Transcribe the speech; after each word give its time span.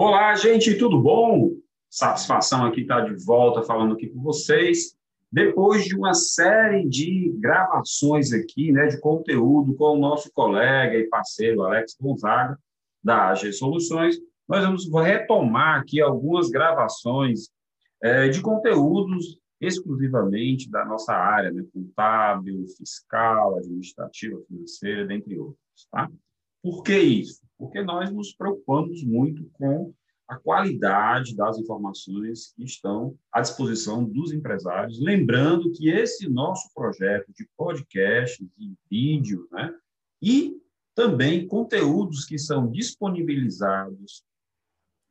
Olá, 0.00 0.32
gente, 0.36 0.78
tudo 0.78 1.02
bom? 1.02 1.56
Satisfação 1.90 2.64
aqui 2.64 2.82
estar 2.82 3.00
de 3.00 3.16
volta 3.24 3.64
falando 3.64 3.94
aqui 3.94 4.06
com 4.06 4.22
vocês. 4.22 4.96
Depois 5.30 5.86
de 5.86 5.96
uma 5.96 6.14
série 6.14 6.88
de 6.88 7.34
gravações 7.40 8.32
aqui, 8.32 8.70
né, 8.70 8.86
de 8.86 9.00
conteúdo 9.00 9.74
com 9.74 9.96
o 9.96 9.98
nosso 9.98 10.30
colega 10.32 10.96
e 10.96 11.08
parceiro 11.08 11.64
Alex 11.64 11.96
Gonzaga, 12.00 12.56
da 13.02 13.30
AG 13.30 13.52
Soluções, 13.52 14.20
nós 14.48 14.64
vamos 14.64 14.88
retomar 14.88 15.80
aqui 15.80 16.00
algumas 16.00 16.48
gravações 16.48 17.48
é, 18.00 18.28
de 18.28 18.40
conteúdos 18.40 19.36
exclusivamente 19.60 20.70
da 20.70 20.84
nossa 20.84 21.12
área, 21.12 21.50
né, 21.50 21.64
contábil, 21.74 22.64
fiscal, 22.76 23.56
administrativa, 23.56 24.40
financeira, 24.46 25.04
dentre 25.08 25.36
outros. 25.36 25.88
Tá? 25.90 26.08
Por 26.62 26.82
que 26.82 26.98
isso? 26.98 27.42
Porque 27.56 27.82
nós 27.82 28.10
nos 28.10 28.32
preocupamos 28.32 29.02
muito 29.02 29.48
com 29.52 29.92
a 30.28 30.36
qualidade 30.36 31.34
das 31.34 31.58
informações 31.58 32.52
que 32.54 32.62
estão 32.62 33.16
à 33.32 33.40
disposição 33.40 34.04
dos 34.04 34.30
empresários. 34.30 35.00
Lembrando 35.00 35.72
que 35.72 35.88
esse 35.88 36.28
nosso 36.28 36.68
projeto 36.74 37.32
de 37.32 37.48
podcast, 37.56 38.46
de 38.56 38.74
vídeo, 38.90 39.48
né, 39.50 39.74
e 40.20 40.60
também 40.94 41.46
conteúdos 41.46 42.26
que 42.26 42.38
são 42.38 42.70
disponibilizados 42.70 44.22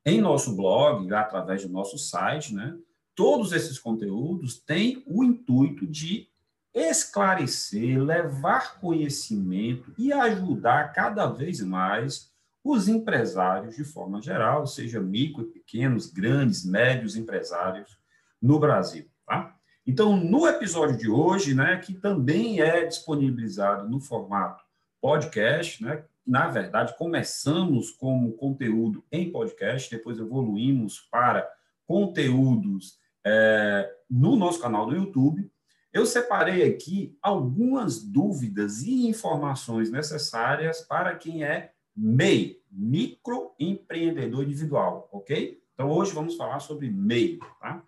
em 0.06 0.22
nosso 0.22 0.56
blog, 0.56 1.12
através 1.14 1.66
do 1.66 1.72
nosso 1.72 1.98
site, 1.98 2.54
né, 2.54 2.78
todos 3.16 3.52
esses 3.52 3.80
conteúdos 3.80 4.60
têm 4.60 5.04
o 5.08 5.24
intuito 5.24 5.88
de 5.88 6.30
esclarecer, 6.78 8.00
levar 8.00 8.80
conhecimento 8.80 9.94
e 9.98 10.14
ajudar 10.14 10.94
cada 10.94 11.26
vez 11.28 11.62
mais 11.62 12.32
os 12.64 12.88
empresários 12.88 13.76
de 13.76 13.84
forma 13.84 14.22
geral, 14.22 14.68
seja 14.68 15.00
micro, 15.00 15.46
pequenos, 15.46 16.12
grandes, 16.12 16.66
médios 16.66 17.16
empresários 17.16 17.98
no 18.42 18.60
Brasil. 18.60 19.10
Tá? 19.26 19.56
Então, 19.86 20.18
no 20.18 20.46
episódio 20.48 20.98
de 20.98 21.10
hoje, 21.10 21.56
né, 21.56 21.78
que 21.78 21.94
também 21.94 22.60
é 22.60 22.86
disponibilizado 22.86 23.90
no 23.90 24.00
formato 24.00 24.64
podcast, 25.02 25.82
né, 25.84 26.04
na 26.26 26.50
verdade, 26.50 26.94
começamos 26.98 27.92
como 27.92 28.34
conteúdo 28.34 29.02
em 29.10 29.32
podcast, 29.32 29.90
depois 29.90 30.20
evoluímos 30.20 31.00
para 31.10 31.50
conteúdos 31.86 33.00
é, 33.26 33.90
no 34.10 34.36
nosso 34.36 34.60
canal 34.60 34.86
do 34.86 34.96
YouTube. 34.96 35.50
Eu 35.94 36.06
separei 36.06 36.64
aqui 36.64 37.18
algumas 37.22 38.04
dúvidas 38.04 38.84
e 38.84 39.08
informações 39.08 39.90
necessárias 39.90 40.82
para 40.82 41.16
quem 41.16 41.44
é 41.44 41.72
MEI, 41.96 42.62
microempreendedor 42.72 44.44
individual, 44.44 45.10
ok? 45.12 45.62
Então, 45.74 45.90
hoje 45.90 46.14
vamos 46.14 46.36
falar 46.36 46.60
sobre 46.60 46.90
MEI, 46.90 47.40
tá? 47.60 47.84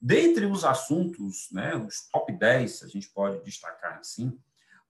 Dentre 0.00 0.46
os 0.46 0.64
assuntos, 0.64 1.48
né, 1.52 1.74
os 1.76 2.08
top 2.10 2.32
10, 2.32 2.82
a 2.82 2.88
gente 2.88 3.08
pode 3.08 3.42
destacar 3.44 3.98
assim, 3.98 4.38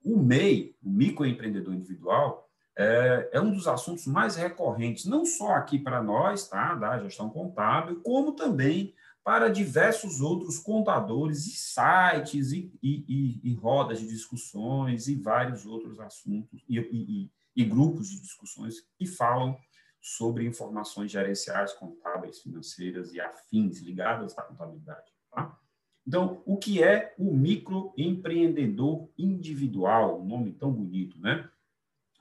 o 0.03 0.19
MEI, 0.19 0.75
o 0.83 0.91
microempreendedor 0.91 1.75
individual, 1.75 2.51
é, 2.77 3.31
é, 3.33 3.41
um 3.41 3.53
dos 3.53 3.69
assuntos 3.69 4.07
mais 4.07 4.37
recorrentes, 4.37 5.05
não 5.05 5.25
só 5.25 5.53
aqui 5.53 5.79
para 5.79 6.03
nós, 6.03 6.49
tá, 6.49 6.75
da 6.75 6.99
gestão 6.99 7.31
contábil, 7.31 8.01
como 8.03 8.33
também 8.33 8.95
para 9.25 9.49
diversos 9.49 10.21
outros 10.21 10.59
contadores 10.59 11.47
e 11.47 11.57
sites 11.57 12.53
e, 12.53 12.71
e, 12.83 13.05
e, 13.09 13.51
e 13.51 13.55
rodas 13.55 13.99
de 13.99 14.07
discussões 14.07 15.09
e 15.09 15.15
vários 15.15 15.65
outros 15.65 15.99
assuntos 15.99 16.63
e, 16.69 17.65
grupos 17.65 18.11
de 18.11 18.21
discussões 18.21 18.87
que 18.99 19.07
falam 19.07 19.57
sobre 19.99 20.47
informações 20.47 21.11
gerenciais, 21.11 21.73
contábeis, 21.73 22.41
financeiras 22.41 23.15
e 23.15 23.21
afins 23.21 23.81
ligadas 23.81 24.37
à 24.37 24.43
contabilidade. 24.43 25.11
Tá? 25.33 25.59
Então, 26.07 26.43
o 26.45 26.59
que 26.59 26.83
é 26.83 27.15
o 27.19 27.33
microempreendedor 27.33 29.09
individual? 29.17 30.21
Um 30.21 30.27
nome 30.27 30.53
tão 30.53 30.71
bonito, 30.71 31.19
né? 31.19 31.49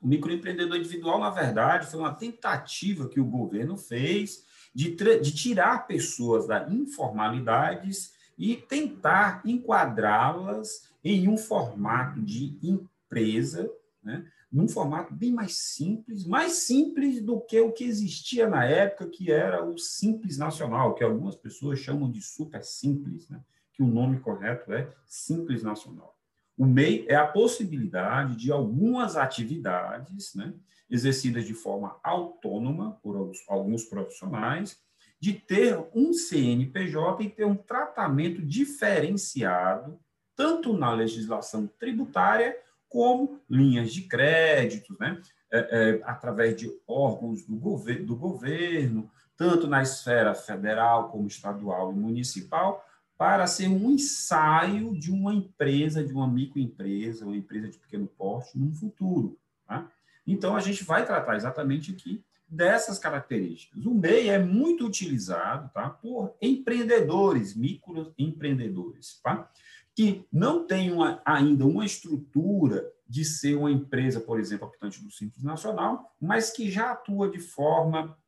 O 0.00 0.06
microempreendedor 0.06 0.78
individual, 0.78 1.20
na 1.20 1.28
verdade, 1.28 1.86
foi 1.86 2.00
uma 2.00 2.14
tentativa 2.14 3.08
que 3.10 3.20
o 3.20 3.26
governo 3.26 3.76
fez 3.76 4.46
de, 4.74 4.90
de 4.90 5.34
tirar 5.34 5.86
pessoas 5.86 6.46
da 6.46 6.68
informalidades 6.68 8.12
e 8.36 8.56
tentar 8.56 9.40
enquadrá-las 9.44 10.90
em 11.04 11.28
um 11.28 11.36
formato 11.36 12.20
de 12.20 12.58
empresa, 12.62 13.70
né? 14.02 14.26
num 14.50 14.68
formato 14.68 15.12
bem 15.12 15.32
mais 15.32 15.56
simples, 15.56 16.24
mais 16.24 16.52
simples 16.52 17.20
do 17.20 17.40
que 17.40 17.60
o 17.60 17.72
que 17.72 17.84
existia 17.84 18.48
na 18.48 18.64
época, 18.64 19.08
que 19.08 19.30
era 19.30 19.64
o 19.64 19.76
Simples 19.76 20.38
Nacional, 20.38 20.94
que 20.94 21.02
algumas 21.02 21.34
pessoas 21.34 21.80
chamam 21.80 22.10
de 22.10 22.22
super 22.22 22.62
simples, 22.62 23.28
né? 23.28 23.40
que 23.72 23.82
o 23.82 23.86
nome 23.86 24.20
correto 24.20 24.72
é 24.72 24.88
Simples 25.06 25.62
Nacional. 25.62 26.16
O 26.56 26.66
MEI 26.66 27.06
é 27.08 27.16
a 27.16 27.26
possibilidade 27.26 28.36
de 28.36 28.52
algumas 28.52 29.16
atividades 29.16 30.34
né, 30.34 30.54
exercidas 30.88 31.44
de 31.44 31.54
forma 31.54 31.98
autônoma 32.02 32.98
por 33.02 33.32
alguns 33.48 33.84
profissionais, 33.84 34.78
de 35.18 35.32
ter 35.32 35.82
um 35.94 36.12
CNPJ 36.12 37.24
e 37.24 37.30
ter 37.30 37.44
um 37.44 37.56
tratamento 37.56 38.42
diferenciado, 38.42 39.98
tanto 40.36 40.76
na 40.76 40.92
legislação 40.92 41.66
tributária 41.78 42.56
como 42.88 43.40
linhas 43.48 43.92
de 43.92 44.02
crédito, 44.02 44.96
né? 45.00 45.20
É, 45.50 45.58
é, 45.58 46.00
através 46.04 46.56
de 46.56 46.70
órgãos 46.86 47.44
do, 47.44 47.54
gover 47.56 48.04
do 48.04 48.16
governo, 48.16 49.10
tanto 49.36 49.66
na 49.66 49.82
esfera 49.82 50.34
federal 50.34 51.10
como 51.10 51.28
estadual 51.28 51.92
e 51.92 51.94
municipal, 51.94 52.84
para 53.16 53.46
ser 53.46 53.68
um 53.68 53.90
ensaio 53.90 54.98
de 54.98 55.10
uma 55.10 55.32
empresa, 55.34 56.04
de 56.04 56.12
uma 56.12 56.26
microempresa, 56.26 57.24
uma 57.24 57.36
empresa 57.36 57.68
de 57.68 57.78
pequeno 57.78 58.06
porte, 58.06 58.58
no 58.58 58.72
futuro. 58.74 59.38
Tá? 59.66 59.90
Então, 60.26 60.56
a 60.56 60.60
gente 60.60 60.84
vai 60.84 61.04
tratar 61.06 61.36
exatamente 61.36 61.92
aqui 61.92 62.24
dessas 62.48 62.98
características. 62.98 63.84
O 63.86 63.94
MEI 63.94 64.28
é 64.28 64.38
muito 64.38 64.86
utilizado 64.86 65.70
tá, 65.72 65.88
por 65.88 66.34
empreendedores, 66.40 67.54
microempreendedores. 67.54 69.20
Tá? 69.22 69.48
que 69.94 70.26
não 70.32 70.66
tem 70.66 70.92
uma, 70.92 71.22
ainda 71.24 71.64
uma 71.64 71.84
estrutura 71.84 72.84
de 73.08 73.24
ser 73.24 73.54
uma 73.54 73.70
empresa, 73.70 74.20
por 74.20 74.40
exemplo, 74.40 74.66
habitante 74.66 75.02
do 75.02 75.10
Simples 75.10 75.44
Nacional, 75.44 76.12
mas 76.20 76.50
que 76.50 76.70
já 76.70 76.90
atua 76.90 77.30
de 77.30 77.38
forma 77.38 78.18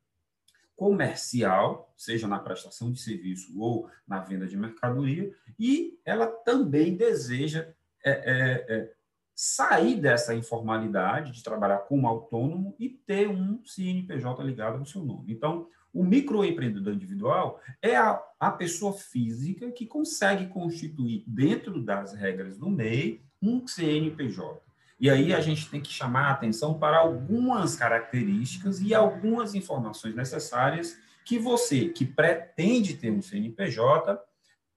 comercial, 0.77 1.93
seja 1.97 2.29
na 2.29 2.39
prestação 2.39 2.93
de 2.93 3.01
serviço 3.01 3.59
ou 3.59 3.89
na 4.07 4.21
venda 4.21 4.47
de 4.47 4.57
mercadoria, 4.57 5.33
e 5.59 5.99
ela 6.05 6.27
também 6.27 6.95
deseja 6.95 7.67
é, 8.05 8.11
é, 8.11 8.67
é, 8.69 8.93
sair 9.35 10.01
dessa 10.01 10.35
informalidade 10.35 11.33
de 11.33 11.43
trabalhar 11.43 11.79
como 11.79 12.07
autônomo 12.07 12.77
e 12.79 12.91
ter 12.91 13.29
um 13.29 13.65
CNPJ 13.65 14.45
ligado 14.45 14.79
ao 14.79 14.87
seu 14.87 15.03
nome. 15.03 15.33
Então, 15.33 15.67
o 15.93 16.05
microempreendedor 16.05 16.93
individual 16.93 17.59
é 17.81 17.97
a, 17.97 18.23
a 18.39 18.51
pessoa 18.51 18.93
física 18.93 19.73
que 19.73 19.87
consegue 19.87 20.47
constituir, 20.49 21.25
dentro 21.27 21.83
das 21.83 22.13
regras 22.13 22.59
do 22.59 22.69
MEI, 22.69 23.25
um 23.43 23.67
CNPJ. 23.67 24.66
E 24.99 25.11
aí 25.11 25.35
a 25.35 25.41
gente 25.41 25.69
tem 25.69 25.81
que 25.81 25.93
chamar 25.93 26.29
a 26.29 26.33
atenção 26.33 26.79
para 26.79 26.99
algumas 26.99 27.77
características 27.77 28.81
e 28.81 28.95
algumas 28.95 29.55
informações 29.55 30.15
necessárias 30.15 30.99
que 31.25 31.39
você, 31.39 31.89
que 31.89 32.05
pretende 32.05 32.95
ter 32.95 33.11
um 33.11 33.21
CNPJ, 33.21 34.19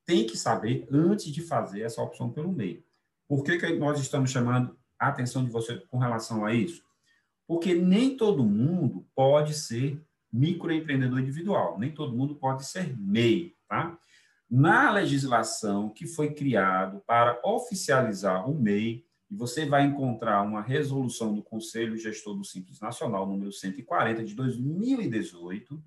tem 0.05 0.25
que 0.25 0.35
saber 0.35 0.87
antes 0.91 1.31
de 1.31 1.41
fazer 1.41 1.81
essa 1.81 2.01
opção 2.01 2.31
pelo 2.31 2.51
MEI. 2.51 2.83
Por 3.27 3.43
que, 3.43 3.57
que 3.57 3.75
nós 3.75 3.99
estamos 3.99 4.31
chamando 4.31 4.75
a 4.97 5.07
atenção 5.07 5.45
de 5.45 5.51
você 5.51 5.77
com 5.87 5.99
relação 5.99 6.43
a 6.43 6.53
isso? 6.53 6.83
Porque 7.47 7.75
nem 7.75 8.17
todo 8.17 8.43
mundo 8.43 9.05
pode 9.15 9.53
ser 9.53 10.03
microempreendedor 10.31 11.19
individual. 11.19 11.77
Nem 11.79 11.91
todo 11.91 12.15
mundo 12.15 12.35
pode 12.35 12.65
ser 12.65 12.97
MEI, 12.99 13.55
tá? 13.67 13.97
Na 14.49 14.91
legislação 14.91 15.89
que 15.89 16.07
foi 16.07 16.33
criado 16.33 17.03
para 17.05 17.39
oficializar 17.43 18.49
o 18.49 18.59
MEI, 18.59 19.05
e 19.29 19.35
você 19.35 19.65
vai 19.65 19.85
encontrar 19.85 20.41
uma 20.41 20.61
resolução 20.61 21.33
do 21.33 21.43
Conselho 21.43 21.97
Gestor 21.97 22.35
do 22.35 22.43
Simples 22.43 22.79
Nacional, 22.79 23.27
número 23.27 23.51
140, 23.51 24.23
de 24.23 24.33
2018, 24.33 25.81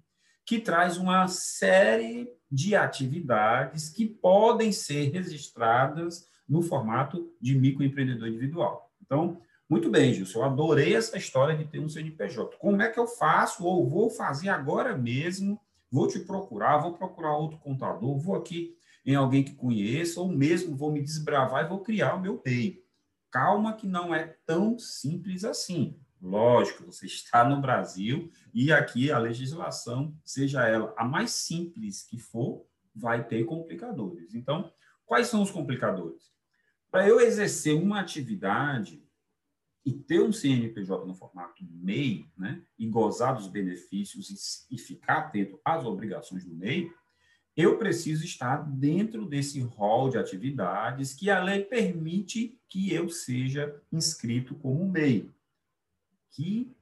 que 0.44 0.60
traz 0.60 0.96
uma 0.96 1.26
série 1.28 2.28
de 2.50 2.74
atividades 2.76 3.88
que 3.88 4.06
podem 4.06 4.72
ser 4.72 5.10
registradas 5.10 6.26
no 6.48 6.62
formato 6.62 7.32
de 7.40 7.58
microempreendedor 7.58 8.28
individual. 8.28 8.90
Então, 9.02 9.40
muito 9.68 9.90
bem, 9.90 10.12
Gilson, 10.12 10.40
eu 10.40 10.44
adorei 10.44 10.94
essa 10.94 11.16
história 11.16 11.56
de 11.56 11.64
ter 11.64 11.78
um 11.78 11.88
CNPJ. 11.88 12.56
Como 12.58 12.82
é 12.82 12.90
que 12.90 13.00
eu 13.00 13.06
faço? 13.06 13.64
Ou 13.64 13.88
vou 13.88 14.10
fazer 14.10 14.50
agora 14.50 14.96
mesmo? 14.96 15.58
Vou 15.90 16.06
te 16.06 16.20
procurar, 16.20 16.78
vou 16.78 16.92
procurar 16.92 17.36
outro 17.36 17.58
contador, 17.58 18.18
vou 18.18 18.36
aqui 18.36 18.76
em 19.04 19.14
alguém 19.14 19.42
que 19.42 19.54
conheça, 19.54 20.20
ou 20.20 20.28
mesmo 20.28 20.76
vou 20.76 20.92
me 20.92 21.02
desbravar 21.02 21.64
e 21.64 21.68
vou 21.68 21.80
criar 21.80 22.14
o 22.14 22.20
meu 22.20 22.40
MEI. 22.44 22.81
Calma 23.32 23.72
que 23.72 23.86
não 23.86 24.14
é 24.14 24.36
tão 24.44 24.78
simples 24.78 25.42
assim. 25.42 25.98
Lógico, 26.20 26.84
você 26.84 27.06
está 27.06 27.48
no 27.48 27.60
Brasil 27.60 28.30
e 28.54 28.70
aqui 28.70 29.10
a 29.10 29.18
legislação, 29.18 30.14
seja 30.24 30.68
ela 30.68 30.94
a 30.96 31.04
mais 31.04 31.32
simples 31.32 32.02
que 32.02 32.18
for, 32.18 32.64
vai 32.94 33.26
ter 33.26 33.44
complicadores. 33.44 34.34
Então, 34.34 34.70
quais 35.04 35.28
são 35.28 35.42
os 35.42 35.50
complicadores? 35.50 36.30
Para 36.90 37.08
eu 37.08 37.20
exercer 37.20 37.74
uma 37.74 38.00
atividade 38.00 39.02
e 39.84 39.92
ter 39.92 40.20
um 40.20 40.32
CNPJ 40.32 41.06
no 41.06 41.14
formato 41.14 41.64
MEI, 41.64 42.30
né, 42.36 42.62
e 42.78 42.86
gozar 42.86 43.34
dos 43.34 43.48
benefícios 43.48 44.68
e, 44.70 44.74
e 44.74 44.78
ficar 44.78 45.18
atento 45.18 45.58
às 45.64 45.84
obrigações 45.84 46.44
do 46.44 46.54
MEI, 46.54 46.92
eu 47.56 47.78
preciso 47.78 48.24
estar 48.24 48.56
dentro 48.56 49.26
desse 49.26 49.60
rol 49.60 50.08
de 50.08 50.18
atividades 50.18 51.14
que 51.14 51.28
a 51.28 51.42
lei 51.42 51.62
permite 51.62 52.58
que 52.68 52.92
eu 52.92 53.10
seja 53.10 53.80
inscrito 53.92 54.54
como 54.54 54.88
MEI. 54.88 55.30
Que 56.30 56.74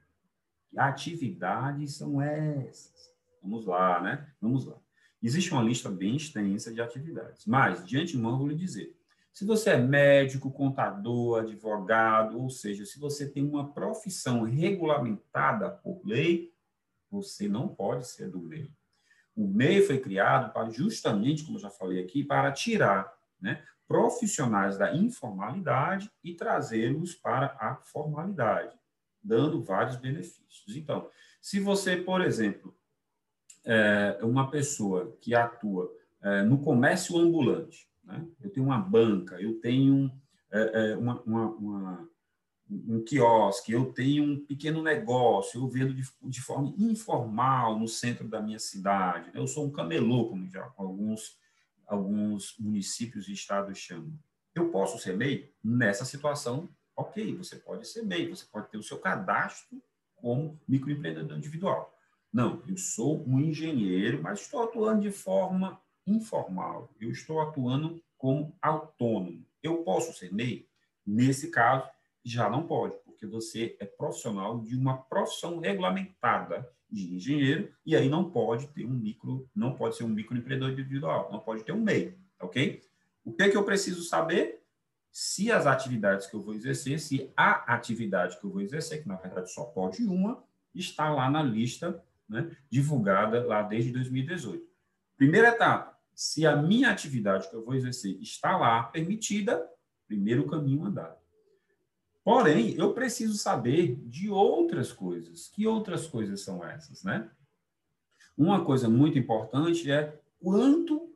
atividades 0.76 1.96
são 1.96 2.22
essas? 2.22 3.12
Vamos 3.42 3.66
lá, 3.66 4.00
né? 4.00 4.32
Vamos 4.40 4.64
lá. 4.64 4.76
Existe 5.20 5.52
uma 5.52 5.62
lista 5.62 5.90
bem 5.90 6.16
extensa 6.16 6.72
de 6.72 6.80
atividades, 6.80 7.44
mas, 7.46 7.84
de 7.86 7.98
antemão, 7.98 8.38
vou 8.38 8.46
lhe 8.46 8.54
dizer, 8.54 8.96
se 9.32 9.44
você 9.44 9.70
é 9.70 9.76
médico, 9.76 10.50
contador, 10.50 11.40
advogado, 11.40 12.40
ou 12.40 12.48
seja, 12.48 12.86
se 12.86 12.98
você 12.98 13.28
tem 13.28 13.44
uma 13.44 13.72
profissão 13.72 14.42
regulamentada 14.42 15.70
por 15.70 16.00
lei, 16.04 16.52
você 17.10 17.48
não 17.48 17.68
pode 17.68 18.06
ser 18.08 18.30
do 18.30 18.40
MEI. 18.40 18.70
O 19.40 19.48
MEI 19.48 19.80
foi 19.80 19.98
criado 19.98 20.52
para 20.52 20.68
justamente, 20.68 21.44
como 21.44 21.56
eu 21.56 21.62
já 21.62 21.70
falei 21.70 22.04
aqui, 22.04 22.22
para 22.22 22.52
tirar 22.52 23.10
né, 23.40 23.64
profissionais 23.88 24.76
da 24.76 24.94
informalidade 24.94 26.12
e 26.22 26.34
trazê-los 26.34 27.14
para 27.14 27.56
a 27.58 27.76
formalidade, 27.76 28.78
dando 29.22 29.62
vários 29.62 29.96
benefícios. 29.96 30.76
Então, 30.76 31.08
se 31.40 31.58
você, 31.58 31.96
por 31.96 32.20
exemplo, 32.20 32.76
é 33.64 34.18
uma 34.22 34.50
pessoa 34.50 35.16
que 35.22 35.34
atua 35.34 35.90
é, 36.20 36.42
no 36.42 36.58
comércio 36.58 37.16
ambulante, 37.16 37.88
né? 38.04 38.22
eu 38.42 38.50
tenho 38.50 38.66
uma 38.66 38.78
banca, 38.78 39.40
eu 39.40 39.58
tenho 39.58 40.12
é, 40.52 40.90
é 40.92 40.96
uma, 40.98 41.18
uma, 41.22 41.46
uma 41.46 42.10
um 42.70 43.02
quiosque, 43.02 43.72
eu 43.72 43.92
tenho 43.92 44.22
um 44.22 44.44
pequeno 44.46 44.82
negócio, 44.82 45.60
eu 45.60 45.68
vendo 45.68 45.92
de, 45.92 46.08
de 46.22 46.40
forma 46.40 46.72
informal 46.78 47.78
no 47.78 47.88
centro 47.88 48.28
da 48.28 48.40
minha 48.40 48.58
cidade. 48.58 49.26
Né? 49.26 49.40
Eu 49.40 49.46
sou 49.46 49.66
um 49.66 49.72
camelô, 49.72 50.28
como 50.28 50.48
já 50.48 50.72
alguns, 50.76 51.36
alguns 51.86 52.56
municípios 52.58 53.28
e 53.28 53.32
estados 53.32 53.76
chamam. 53.78 54.12
Eu 54.54 54.70
posso 54.70 54.98
ser 54.98 55.16
MEI? 55.16 55.52
Nessa 55.62 56.04
situação, 56.04 56.68
ok, 56.96 57.36
você 57.36 57.56
pode 57.56 57.86
ser 57.88 58.02
MEI, 58.02 58.28
você 58.28 58.44
pode 58.46 58.68
ter 58.68 58.78
o 58.78 58.82
seu 58.82 58.98
cadastro 58.98 59.82
como 60.14 60.60
microempreendedor 60.68 61.36
individual. 61.36 61.96
Não, 62.32 62.62
eu 62.68 62.76
sou 62.76 63.26
um 63.26 63.40
engenheiro, 63.40 64.22
mas 64.22 64.42
estou 64.42 64.62
atuando 64.62 65.02
de 65.02 65.10
forma 65.10 65.80
informal. 66.06 66.88
Eu 67.00 67.10
estou 67.10 67.40
atuando 67.40 68.00
como 68.16 68.56
autônomo. 68.62 69.44
Eu 69.62 69.82
posso 69.82 70.12
ser 70.16 70.32
MEI? 70.32 70.68
Nesse 71.04 71.50
caso, 71.50 71.88
já 72.24 72.48
não 72.50 72.66
pode, 72.66 72.96
porque 73.04 73.26
você 73.26 73.76
é 73.80 73.86
profissional 73.86 74.60
de 74.60 74.76
uma 74.76 74.98
profissão 74.98 75.58
regulamentada 75.58 76.68
de 76.90 77.14
engenheiro 77.14 77.72
e 77.84 77.94
aí 77.94 78.08
não 78.08 78.30
pode 78.30 78.68
ter 78.68 78.84
um 78.84 78.90
micro, 78.90 79.48
não 79.54 79.74
pode 79.74 79.96
ser 79.96 80.04
um 80.04 80.08
microempreendedor 80.08 80.72
individual, 80.72 81.30
não 81.30 81.40
pode 81.40 81.64
ter 81.64 81.72
um 81.72 81.80
MEI, 81.80 82.16
ok? 82.40 82.82
O 83.24 83.32
que 83.32 83.44
é 83.44 83.48
que 83.48 83.56
eu 83.56 83.64
preciso 83.64 84.02
saber? 84.02 84.62
Se 85.12 85.50
as 85.50 85.66
atividades 85.66 86.26
que 86.26 86.34
eu 86.34 86.40
vou 86.40 86.54
exercer, 86.54 86.98
se 87.00 87.32
a 87.36 87.74
atividade 87.74 88.38
que 88.38 88.44
eu 88.44 88.50
vou 88.50 88.60
exercer, 88.60 89.02
que 89.02 89.08
na 89.08 89.16
verdade 89.16 89.52
só 89.52 89.64
pode 89.64 90.04
uma, 90.04 90.42
está 90.74 91.10
lá 91.10 91.30
na 91.30 91.42
lista 91.42 92.02
né, 92.28 92.56
divulgada 92.70 93.44
lá 93.44 93.62
desde 93.62 93.92
2018. 93.92 94.64
Primeira 95.16 95.48
etapa, 95.48 95.98
se 96.14 96.46
a 96.46 96.56
minha 96.56 96.90
atividade 96.90 97.48
que 97.48 97.56
eu 97.56 97.64
vou 97.64 97.74
exercer 97.74 98.16
está 98.20 98.56
lá 98.56 98.82
permitida, 98.84 99.68
primeiro 100.06 100.46
caminho 100.46 100.84
andado. 100.84 101.19
Porém, 102.22 102.74
eu 102.76 102.92
preciso 102.92 103.34
saber 103.34 103.96
de 104.06 104.28
outras 104.28 104.92
coisas. 104.92 105.48
Que 105.48 105.66
outras 105.66 106.06
coisas 106.06 106.42
são 106.42 106.64
essas, 106.64 107.02
né? 107.02 107.30
Uma 108.36 108.64
coisa 108.64 108.88
muito 108.88 109.18
importante 109.18 109.90
é 109.90 110.18
quanto 110.38 111.14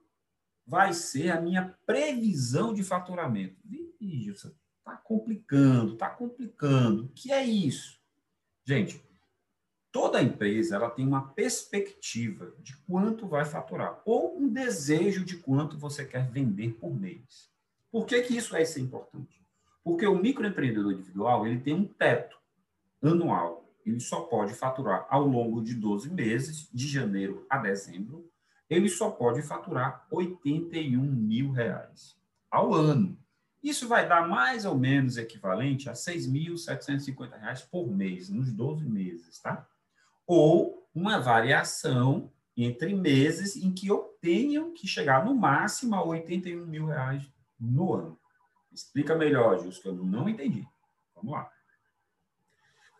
vai 0.67 0.93
ser 0.93 1.31
a 1.31 1.41
minha 1.41 1.75
previsão 1.87 2.73
de 2.73 2.83
faturamento. 2.83 3.57
Vixe, 3.65 4.53
está 4.79 4.97
complicando, 4.97 5.95
está 5.95 6.09
complicando. 6.09 7.05
O 7.05 7.09
que 7.09 7.33
é 7.33 7.45
isso? 7.45 7.99
Gente, 8.65 9.03
toda 9.93 10.23
empresa 10.23 10.77
ela 10.77 10.91
tem 10.91 11.07
uma 11.07 11.29
perspectiva 11.29 12.55
de 12.61 12.77
quanto 12.79 13.29
vai 13.29 13.45
faturar 13.45 14.03
ou 14.05 14.39
um 14.39 14.49
desejo 14.49 15.25
de 15.25 15.37
quanto 15.37 15.79
você 15.79 16.05
quer 16.05 16.31
vender 16.31 16.75
por 16.75 16.95
mês. 16.95 17.51
Por 17.91 18.07
que, 18.07 18.21
que 18.23 18.37
isso 18.37 18.51
vai 18.53 18.65
ser 18.67 18.81
importante? 18.81 19.44
Porque 19.85 20.07
o 20.07 20.17
microempreendedor 20.17 20.93
individual 20.93 21.47
ele 21.47 21.61
tem 21.61 21.75
um 21.75 21.85
teto 21.85 22.37
anual. 23.03 23.65
Ele 23.85 24.01
só 24.01 24.23
pode 24.23 24.55
faturar 24.55 25.07
ao 25.11 25.27
longo 25.27 25.63
de 25.63 25.75
12 25.75 26.11
meses, 26.11 26.69
de 26.73 26.89
janeiro 26.89 27.47
a 27.51 27.59
dezembro, 27.59 28.29
ele 28.69 28.89
só 28.89 29.11
pode 29.11 29.43
faturar 29.43 30.07
81 30.11 31.03
mil 31.03 31.51
reais 31.53 32.17
ao 32.51 32.73
ano. 32.73 33.19
Isso 33.63 33.89
vai 33.89 34.09
dar 34.09 34.29
mais 34.29 34.65
ou 34.65 34.77
menos 34.77 35.17
equivalente 35.17 35.89
a 35.89 35.93
6.750 35.93 37.39
reais 37.39 37.63
por 37.63 37.91
mês, 37.91 38.29
nos 38.29 38.53
12 38.53 38.85
meses, 38.85 39.39
tá? 39.39 39.67
Ou 40.27 40.87
uma 40.95 41.21
variação 41.21 42.31
entre 42.57 42.95
meses 42.95 43.57
em 43.57 43.73
que 43.73 43.89
eu 43.89 44.15
tenho 44.21 44.73
que 44.73 44.87
chegar 44.87 45.25
no 45.25 45.35
máximo 45.35 45.95
a 45.95 46.05
81 46.05 46.67
mil 46.67 46.87
reais 46.87 47.31
no 47.59 47.95
ano. 47.95 48.19
Explica 48.75 49.15
melhor, 49.15 49.61
Gilson, 49.61 49.81
que 49.81 49.89
eu 49.89 49.95
não 49.95 50.29
entendi. 50.29 50.67
Vamos 51.15 51.33
lá. 51.33 51.49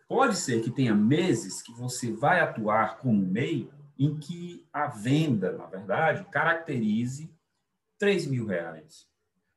Pode 0.07 0.37
ser 0.37 0.63
que 0.63 0.71
tenha 0.71 0.95
meses 0.95 1.61
que 1.61 1.73
você 1.73 2.11
vai 2.11 2.39
atuar 2.39 2.99
como 2.99 3.25
MEI 3.25 3.69
em 3.97 4.17
que 4.17 4.67
a 4.71 4.87
venda, 4.87 5.51
na 5.51 5.65
verdade, 5.65 6.25
caracterize 6.31 7.33
3 7.97 8.27
mil 8.27 8.45
reais. 8.45 9.07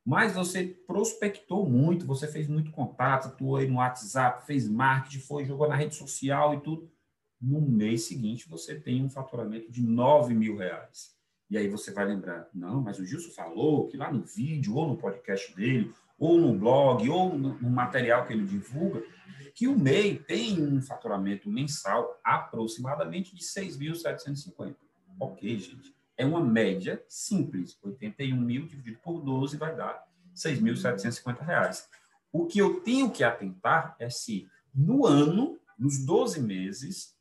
Mas 0.05 0.33
você 0.33 0.65
prospectou 0.87 1.69
muito, 1.69 2.05
você 2.05 2.27
fez 2.27 2.47
muito 2.47 2.71
contato, 2.71 3.27
atuou 3.27 3.57
aí 3.57 3.67
no 3.67 3.77
WhatsApp, 3.77 4.45
fez 4.45 4.67
marketing, 4.67 5.19
foi, 5.19 5.45
jogou 5.45 5.69
na 5.69 5.75
rede 5.75 5.95
social 5.95 6.53
e 6.53 6.61
tudo. 6.61 6.91
No 7.39 7.61
mês 7.61 8.03
seguinte, 8.03 8.49
você 8.49 8.79
tem 8.79 9.03
um 9.03 9.09
faturamento 9.09 9.71
de 9.71 9.81
9 9.81 10.33
mil 10.33 10.57
reais. 10.57 11.15
E 11.49 11.57
aí 11.57 11.67
você 11.67 11.91
vai 11.91 12.05
lembrar, 12.05 12.47
não, 12.53 12.81
mas 12.81 12.99
o 12.99 13.05
Gilson 13.05 13.31
falou 13.31 13.87
que 13.87 13.97
lá 13.97 14.11
no 14.11 14.23
vídeo, 14.23 14.75
ou 14.75 14.87
no 14.87 14.97
podcast 14.97 15.55
dele, 15.55 15.93
ou 16.19 16.37
no 16.39 16.53
blog, 16.53 17.09
ou 17.09 17.37
no 17.37 17.69
material 17.69 18.25
que 18.25 18.33
ele 18.33 18.45
divulga, 18.45 19.01
que 19.55 19.67
o 19.67 19.77
MEI 19.77 20.19
tem 20.19 20.61
um 20.61 20.81
faturamento 20.81 21.49
mensal 21.49 22.19
aproximadamente 22.23 23.35
de 23.35 23.43
6.750. 23.43 24.75
Ok, 25.19 25.57
gente. 25.57 25.93
É 26.17 26.25
uma 26.25 26.41
média 26.41 27.03
simples. 27.07 27.77
81 27.83 28.39
mil 28.39 28.65
dividido 28.67 28.99
por 29.03 29.21
12 29.21 29.57
vai 29.57 29.75
dar 29.75 30.05
6.750 30.35 31.41
reais. 31.41 31.89
O 32.31 32.45
que 32.45 32.59
eu 32.59 32.81
tenho 32.81 33.09
que 33.09 33.23
atentar 33.23 33.95
é 33.99 34.09
se 34.09 34.47
no 34.73 35.05
ano, 35.05 35.59
nos 35.77 36.05
12 36.05 36.41
meses, 36.41 37.17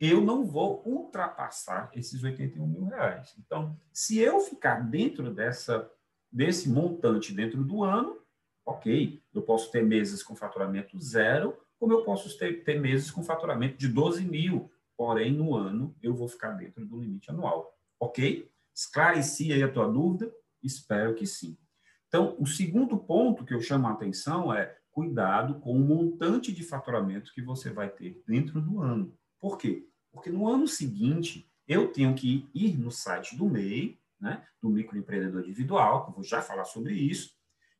eu 0.00 0.20
não 0.20 0.44
vou 0.44 0.82
ultrapassar 0.84 1.90
esses 1.94 2.22
81 2.22 2.66
mil 2.66 2.84
reais. 2.84 3.34
Então, 3.38 3.76
se 3.92 4.18
eu 4.18 4.40
ficar 4.40 4.80
dentro 4.88 5.32
dessa, 5.32 5.90
desse 6.30 6.68
montante 6.68 7.32
dentro 7.32 7.64
do 7.64 7.82
ano, 7.82 8.21
Ok, 8.64 9.22
eu 9.34 9.42
posso 9.42 9.70
ter 9.70 9.82
meses 9.82 10.22
com 10.22 10.36
faturamento 10.36 10.98
zero, 11.00 11.56
como 11.78 11.92
eu 11.92 12.04
posso 12.04 12.36
ter, 12.38 12.62
ter 12.62 12.80
meses 12.80 13.10
com 13.10 13.22
faturamento 13.24 13.76
de 13.76 13.88
12 13.88 14.24
mil, 14.24 14.70
porém 14.96 15.32
no 15.32 15.54
ano 15.56 15.96
eu 16.00 16.14
vou 16.14 16.28
ficar 16.28 16.52
dentro 16.52 16.86
do 16.86 17.00
limite 17.00 17.30
anual. 17.30 17.76
Ok? 17.98 18.48
Esclareci 18.74 19.52
aí 19.52 19.62
a 19.62 19.72
tua 19.72 19.88
dúvida? 19.90 20.32
Espero 20.62 21.14
que 21.14 21.26
sim. 21.26 21.58
Então, 22.06 22.36
o 22.38 22.46
segundo 22.46 22.96
ponto 22.96 23.44
que 23.44 23.54
eu 23.54 23.60
chamo 23.60 23.88
a 23.88 23.92
atenção 23.92 24.52
é 24.54 24.76
cuidado 24.92 25.58
com 25.60 25.74
o 25.74 25.80
montante 25.80 26.52
de 26.52 26.62
faturamento 26.62 27.32
que 27.32 27.42
você 27.42 27.70
vai 27.70 27.88
ter 27.88 28.22
dentro 28.26 28.60
do 28.60 28.80
ano. 28.80 29.16
Por 29.40 29.58
quê? 29.58 29.88
Porque 30.12 30.30
no 30.30 30.46
ano 30.46 30.68
seguinte, 30.68 31.50
eu 31.66 31.90
tenho 31.90 32.14
que 32.14 32.48
ir 32.54 32.76
no 32.76 32.90
site 32.90 33.36
do 33.36 33.48
MEI, 33.48 33.98
né, 34.20 34.46
do 34.60 34.68
microempreendedor 34.68 35.40
individual, 35.40 36.04
que 36.04 36.10
eu 36.10 36.14
vou 36.14 36.22
já 36.22 36.40
falar 36.40 36.64
sobre 36.64 36.94
isso, 36.94 37.34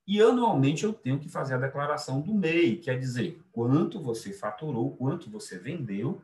e 0.07 0.21
anualmente 0.21 0.85
eu 0.85 0.93
tenho 0.93 1.19
que 1.19 1.29
fazer 1.29 1.55
a 1.55 1.59
declaração 1.59 2.21
do 2.21 2.35
MEI, 2.35 2.77
quer 2.79 2.99
dizer, 2.99 3.41
quanto 3.53 4.01
você 4.01 4.33
faturou, 4.33 4.97
quanto 4.97 5.31
você 5.31 5.59
vendeu 5.59 6.23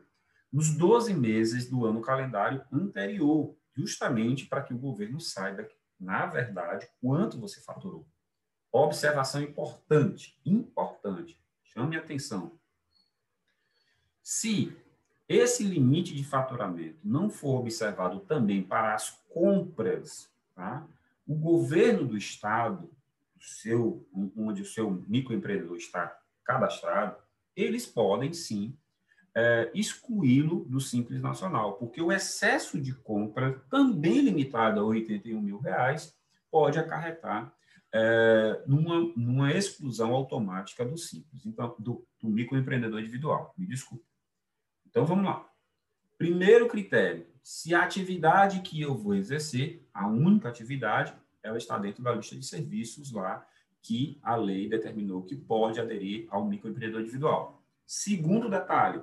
nos 0.51 0.75
12 0.75 1.13
meses 1.13 1.69
do 1.69 1.85
ano 1.85 2.01
calendário 2.01 2.63
anterior, 2.71 3.55
justamente 3.75 4.45
para 4.45 4.61
que 4.61 4.73
o 4.73 4.77
governo 4.77 5.19
saiba, 5.19 5.67
na 5.99 6.25
verdade, 6.25 6.89
quanto 7.01 7.39
você 7.39 7.61
faturou. 7.61 8.05
Observação 8.71 9.41
importante, 9.41 10.39
importante, 10.45 11.41
chame 11.63 11.95
atenção. 11.95 12.59
Se 14.21 14.75
esse 15.27 15.63
limite 15.63 16.15
de 16.15 16.23
faturamento 16.23 16.99
não 17.03 17.29
for 17.29 17.59
observado 17.59 18.19
também 18.21 18.61
para 18.61 18.93
as 18.93 19.11
compras, 19.29 20.29
tá? 20.55 20.85
o 21.25 21.35
governo 21.35 22.07
do 22.07 22.17
estado, 22.17 22.91
seu, 23.41 24.07
onde 24.35 24.61
o 24.61 24.65
seu 24.65 24.89
microempreendedor 25.07 25.77
está 25.77 26.17
cadastrado, 26.43 27.15
eles 27.55 27.85
podem 27.85 28.33
sim 28.33 28.77
é, 29.35 29.71
excluí-lo 29.73 30.65
do 30.65 30.79
Simples 30.79 31.21
Nacional, 31.21 31.73
porque 31.73 32.01
o 32.01 32.11
excesso 32.11 32.79
de 32.79 32.93
compra, 32.93 33.63
também 33.69 34.21
limitado 34.21 34.79
a 34.79 34.83
81 34.83 35.41
mil 35.41 35.59
reais, 35.59 36.17
pode 36.51 36.79
acarretar 36.79 37.53
é, 37.93 38.63
numa, 38.67 39.11
numa 39.15 39.51
exclusão 39.51 40.13
automática 40.13 40.85
do 40.85 40.97
Simples, 40.97 41.45
então, 41.45 41.75
do, 41.79 42.05
do 42.21 42.29
microempreendedor 42.29 42.99
individual. 42.99 43.53
Me 43.57 43.67
desculpe. 43.67 44.05
Então, 44.87 45.05
vamos 45.05 45.25
lá. 45.25 45.47
Primeiro 46.17 46.67
critério, 46.67 47.27
se 47.41 47.73
a 47.73 47.83
atividade 47.83 48.61
que 48.61 48.81
eu 48.81 48.97
vou 48.97 49.15
exercer, 49.15 49.87
a 49.93 50.07
única 50.07 50.49
atividade, 50.49 51.13
ela 51.43 51.57
está 51.57 51.77
dentro 51.77 52.03
da 52.03 52.13
lista 52.13 52.35
de 52.35 52.45
serviços 52.45 53.11
lá 53.11 53.45
que 53.81 54.19
a 54.21 54.35
lei 54.35 54.67
determinou 54.67 55.23
que 55.23 55.35
pode 55.35 55.79
aderir 55.79 56.27
ao 56.29 56.45
microempreendedor 56.45 57.01
individual. 57.01 57.63
Segundo 57.85 58.49
detalhe, 58.49 59.01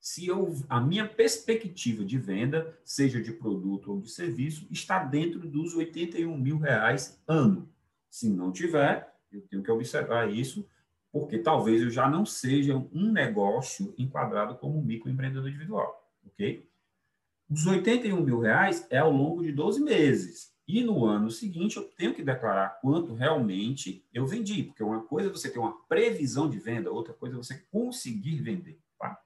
se 0.00 0.26
eu, 0.26 0.54
a 0.68 0.80
minha 0.80 1.06
perspectiva 1.06 2.04
de 2.04 2.18
venda, 2.18 2.78
seja 2.84 3.20
de 3.20 3.32
produto 3.32 3.92
ou 3.92 4.00
de 4.00 4.10
serviço, 4.10 4.66
está 4.70 5.04
dentro 5.04 5.40
dos 5.40 5.74
81 5.74 6.36
mil 6.38 6.58
reais 6.58 7.20
ano. 7.28 7.68
Se 8.08 8.28
não 8.28 8.50
tiver, 8.50 9.14
eu 9.30 9.42
tenho 9.42 9.62
que 9.62 9.70
observar 9.70 10.30
isso, 10.30 10.66
porque 11.12 11.38
talvez 11.38 11.82
eu 11.82 11.90
já 11.90 12.08
não 12.08 12.24
seja 12.24 12.76
um 12.92 13.12
negócio 13.12 13.94
enquadrado 13.98 14.56
como 14.56 14.82
microempreendedor 14.82 15.48
individual, 15.48 16.08
ok? 16.24 16.66
Os 17.50 17.66
81 17.66 18.20
mil 18.22 18.40
reais 18.40 18.86
é 18.88 18.98
ao 18.98 19.10
longo 19.10 19.42
de 19.42 19.52
12 19.52 19.82
meses. 19.82 20.54
E 20.72 20.84
no 20.84 21.04
ano 21.04 21.32
seguinte 21.32 21.76
eu 21.76 21.82
tenho 21.82 22.14
que 22.14 22.22
declarar 22.22 22.78
quanto 22.80 23.12
realmente 23.12 24.06
eu 24.14 24.24
vendi, 24.24 24.62
porque 24.62 24.84
uma 24.84 25.02
coisa 25.02 25.28
é 25.28 25.32
você 25.32 25.50
ter 25.50 25.58
uma 25.58 25.76
previsão 25.88 26.48
de 26.48 26.60
venda, 26.60 26.92
outra 26.92 27.12
coisa 27.12 27.34
é 27.34 27.38
você 27.38 27.58
conseguir 27.72 28.40
vender. 28.40 28.78
Tá? 28.96 29.20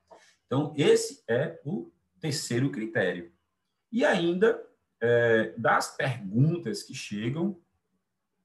Então, 0.47 0.73
esse 0.75 1.23
é 1.29 1.61
o 1.63 1.93
terceiro 2.19 2.71
critério. 2.71 3.31
E 3.93 4.07
ainda, 4.07 4.59
é, 4.99 5.53
das 5.59 5.95
perguntas 5.95 6.83
que 6.83 6.95
chegam, 6.95 7.61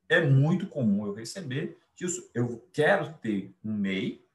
é 0.10 0.20
muito 0.20 0.68
comum 0.68 1.06
eu 1.06 1.14
receber 1.14 1.78
isso. 2.02 2.30
Eu 2.34 2.68
quero 2.74 3.14
ter 3.22 3.56
um 3.64 3.72
MEI, 3.72 4.26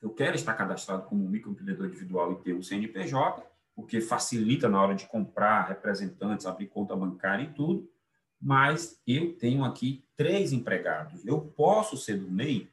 eu 0.00 0.08
quero 0.08 0.34
estar 0.34 0.54
cadastrado 0.54 1.02
como 1.02 1.28
microempreendedor 1.28 1.88
individual 1.88 2.32
e 2.32 2.42
ter 2.42 2.54
um 2.54 2.62
CNPJ, 2.62 3.46
porque 3.74 4.00
facilita 4.00 4.68
na 4.68 4.80
hora 4.80 4.94
de 4.94 5.06
comprar 5.06 5.68
representantes, 5.68 6.46
abrir 6.46 6.68
conta 6.68 6.96
bancária 6.96 7.44
e 7.44 7.52
tudo, 7.52 7.90
mas 8.40 9.00
eu 9.06 9.36
tenho 9.36 9.64
aqui 9.64 10.04
três 10.16 10.52
empregados. 10.52 11.24
Eu 11.24 11.40
posso 11.40 11.96
ser 11.96 12.18
do 12.18 12.30
MEI? 12.30 12.70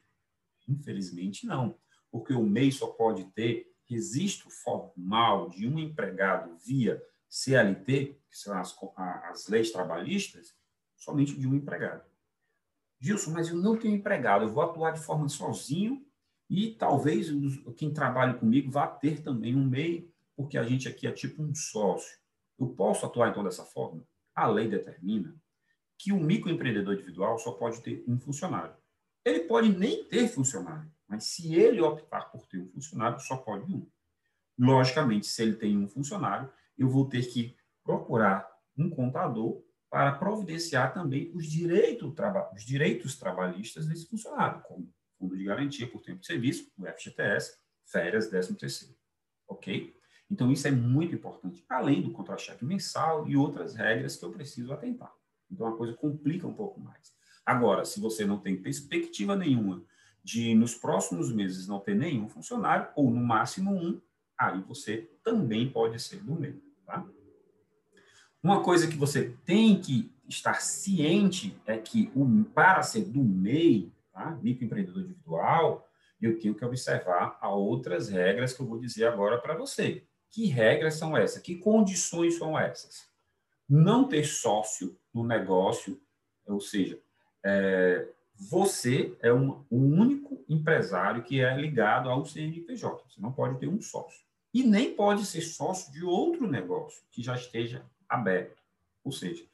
Infelizmente, 0.68 1.46
não, 1.46 1.76
porque 2.10 2.34
o 2.34 2.42
MEI 2.42 2.72
só 2.72 2.88
pode 2.88 3.24
ter 3.32 3.72
registro 3.88 4.50
formal 4.50 5.48
de 5.48 5.66
um 5.66 5.78
empregado 5.78 6.56
via 6.64 7.02
CLT, 7.28 8.20
que 8.28 8.38
são 8.38 8.56
as, 8.56 8.76
as 9.30 9.48
leis 9.48 9.70
trabalhistas, 9.70 10.54
somente 10.96 11.36
de 11.38 11.46
um 11.46 11.54
empregado. 11.54 12.04
Gilson, 13.00 13.30
mas 13.30 13.48
eu 13.48 13.56
não 13.56 13.76
tenho 13.76 13.94
empregado, 13.94 14.44
eu 14.44 14.48
vou 14.48 14.62
atuar 14.62 14.92
de 14.92 15.00
forma 15.00 15.28
sozinho 15.28 16.04
e 16.48 16.74
talvez 16.74 17.28
quem 17.76 17.92
trabalha 17.92 18.34
comigo 18.34 18.70
vá 18.70 18.86
ter 18.86 19.22
também 19.22 19.56
um 19.56 19.64
MEI 19.64 20.12
porque 20.40 20.56
a 20.56 20.64
gente 20.64 20.88
aqui 20.88 21.06
é 21.06 21.12
tipo 21.12 21.42
um 21.42 21.54
sócio. 21.54 22.18
Eu 22.58 22.70
posso 22.70 23.04
atuar 23.04 23.28
então 23.28 23.44
dessa 23.44 23.62
forma? 23.62 24.02
A 24.34 24.46
lei 24.46 24.68
determina 24.68 25.36
que 25.98 26.12
o 26.12 26.18
microempreendedor 26.18 26.94
individual 26.94 27.38
só 27.38 27.52
pode 27.52 27.82
ter 27.82 28.02
um 28.08 28.18
funcionário. 28.18 28.74
Ele 29.22 29.40
pode 29.40 29.68
nem 29.68 30.02
ter 30.04 30.28
funcionário, 30.28 30.90
mas 31.06 31.24
se 31.24 31.54
ele 31.54 31.82
optar 31.82 32.30
por 32.30 32.46
ter 32.46 32.58
um 32.58 32.70
funcionário, 32.70 33.20
só 33.20 33.36
pode 33.36 33.70
um. 33.70 33.86
Logicamente, 34.58 35.26
se 35.26 35.42
ele 35.42 35.56
tem 35.56 35.76
um 35.76 35.86
funcionário, 35.86 36.50
eu 36.78 36.88
vou 36.88 37.06
ter 37.06 37.26
que 37.26 37.54
procurar 37.84 38.50
um 38.78 38.88
contador 38.88 39.62
para 39.90 40.12
providenciar 40.12 40.94
também 40.94 41.30
os, 41.34 41.44
direito, 41.44 42.14
os 42.54 42.64
direitos 42.64 43.18
trabalhistas 43.18 43.86
desse 43.86 44.08
funcionário, 44.08 44.62
como 44.62 44.90
fundo 45.18 45.36
de 45.36 45.44
garantia 45.44 45.86
por 45.86 46.00
tempo 46.00 46.20
de 46.20 46.26
serviço, 46.26 46.72
o 46.78 46.86
FGTS, 46.86 47.58
férias, 47.84 48.28
13 48.28 48.56
terceiro. 48.56 48.96
Ok? 49.46 49.99
Então, 50.30 50.52
isso 50.52 50.68
é 50.68 50.70
muito 50.70 51.14
importante, 51.14 51.64
além 51.68 52.02
do 52.02 52.12
contra-cheque 52.12 52.64
mensal 52.64 53.28
e 53.28 53.36
outras 53.36 53.74
regras 53.74 54.16
que 54.16 54.24
eu 54.24 54.30
preciso 54.30 54.72
atentar. 54.72 55.12
Então, 55.50 55.66
a 55.66 55.76
coisa 55.76 55.92
complica 55.94 56.46
um 56.46 56.54
pouco 56.54 56.80
mais. 56.80 57.12
Agora, 57.44 57.84
se 57.84 57.98
você 57.98 58.24
não 58.24 58.38
tem 58.38 58.56
perspectiva 58.56 59.34
nenhuma 59.34 59.82
de, 60.22 60.54
nos 60.54 60.74
próximos 60.74 61.32
meses, 61.32 61.66
não 61.66 61.80
ter 61.80 61.96
nenhum 61.96 62.28
funcionário, 62.28 62.88
ou 62.94 63.10
no 63.10 63.20
máximo 63.20 63.74
um, 63.74 64.00
aí 64.38 64.60
você 64.62 65.10
também 65.24 65.68
pode 65.68 66.00
ser 66.00 66.22
do 66.22 66.34
meio. 66.34 66.62
Tá? 66.86 67.04
Uma 68.40 68.62
coisa 68.62 68.86
que 68.86 68.96
você 68.96 69.34
tem 69.44 69.80
que 69.80 70.12
estar 70.28 70.60
ciente 70.62 71.56
é 71.66 71.76
que, 71.76 72.10
para 72.54 72.82
ser 72.82 73.04
do 73.04 73.22
MEI, 73.22 73.92
tá? 74.12 74.38
microempreendedor 74.40 75.02
individual, 75.02 75.88
eu 76.20 76.38
tenho 76.38 76.54
que 76.54 76.64
observar 76.64 77.36
a 77.40 77.48
outras 77.48 78.08
regras 78.08 78.52
que 78.52 78.60
eu 78.62 78.66
vou 78.66 78.78
dizer 78.78 79.06
agora 79.06 79.38
para 79.38 79.56
você. 79.56 80.04
Que 80.30 80.46
regras 80.46 80.94
são 80.94 81.16
essas? 81.16 81.42
Que 81.42 81.56
condições 81.56 82.38
são 82.38 82.58
essas? 82.58 83.08
Não 83.68 84.06
ter 84.06 84.24
sócio 84.24 84.98
no 85.12 85.24
negócio, 85.24 86.00
ou 86.46 86.60
seja, 86.60 87.00
é, 87.44 88.08
você 88.40 89.14
é 89.20 89.32
um, 89.32 89.62
único 89.70 90.42
empresário 90.48 91.22
que 91.22 91.40
é 91.40 91.54
ligado 91.56 92.08
ao 92.08 92.24
CNPJ. 92.24 93.04
Você 93.08 93.20
não 93.20 93.32
pode 93.32 93.58
ter 93.58 93.68
um 93.68 93.80
sócio. 93.80 94.20
E 94.52 94.62
nem 94.62 94.94
pode 94.94 95.26
ser 95.26 95.42
sócio 95.42 95.92
de 95.92 96.04
outro 96.04 96.50
negócio 96.50 97.02
que 97.10 97.22
já 97.22 97.34
esteja 97.34 97.84
aberto. 98.08 98.60
Ou 99.04 99.12
seja, 99.12 99.44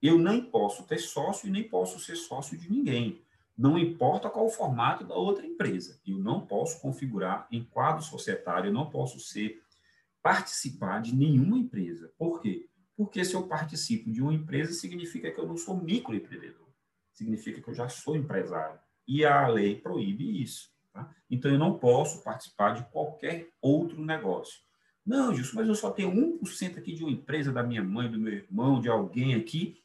eu 0.00 0.18
nem 0.18 0.42
posso 0.42 0.84
ter 0.84 0.98
sócio 0.98 1.48
e 1.48 1.50
nem 1.50 1.64
posso 1.64 1.98
ser 1.98 2.16
sócio 2.16 2.56
de 2.56 2.70
ninguém. 2.70 3.20
Não 3.56 3.76
importa 3.76 4.30
qual 4.30 4.46
o 4.46 4.50
formato 4.50 5.04
da 5.04 5.14
outra 5.14 5.44
empresa. 5.44 5.98
Eu 6.06 6.18
não 6.18 6.40
posso 6.40 6.80
configurar 6.80 7.46
em 7.50 7.64
quadro 7.64 8.02
societário, 8.02 8.68
eu 8.68 8.72
não 8.72 8.88
posso 8.88 9.18
ser 9.18 9.62
participar 10.26 11.00
de 11.02 11.14
nenhuma 11.14 11.56
empresa. 11.56 12.12
Por 12.18 12.40
quê? 12.40 12.68
Porque 12.96 13.24
se 13.24 13.34
eu 13.34 13.46
participo 13.46 14.10
de 14.10 14.20
uma 14.20 14.34
empresa, 14.34 14.72
significa 14.72 15.30
que 15.30 15.38
eu 15.38 15.46
não 15.46 15.56
sou 15.56 15.80
microempreendedor. 15.80 16.66
Significa 17.12 17.62
que 17.62 17.68
eu 17.68 17.74
já 17.74 17.88
sou 17.88 18.16
empresário. 18.16 18.76
E 19.06 19.24
a 19.24 19.46
lei 19.46 19.76
proíbe 19.76 20.42
isso. 20.42 20.72
Tá? 20.92 21.08
Então, 21.30 21.48
eu 21.48 21.60
não 21.60 21.78
posso 21.78 22.24
participar 22.24 22.72
de 22.72 22.82
qualquer 22.90 23.50
outro 23.62 24.04
negócio. 24.04 24.60
Não, 25.06 25.32
Gilson, 25.32 25.58
mas 25.58 25.68
eu 25.68 25.76
só 25.76 25.92
tenho 25.92 26.10
1% 26.10 26.76
aqui 26.76 26.92
de 26.92 27.04
uma 27.04 27.12
empresa 27.12 27.52
da 27.52 27.62
minha 27.62 27.84
mãe, 27.84 28.10
do 28.10 28.18
meu 28.18 28.32
irmão, 28.32 28.80
de 28.80 28.88
alguém 28.88 29.36
aqui, 29.36 29.80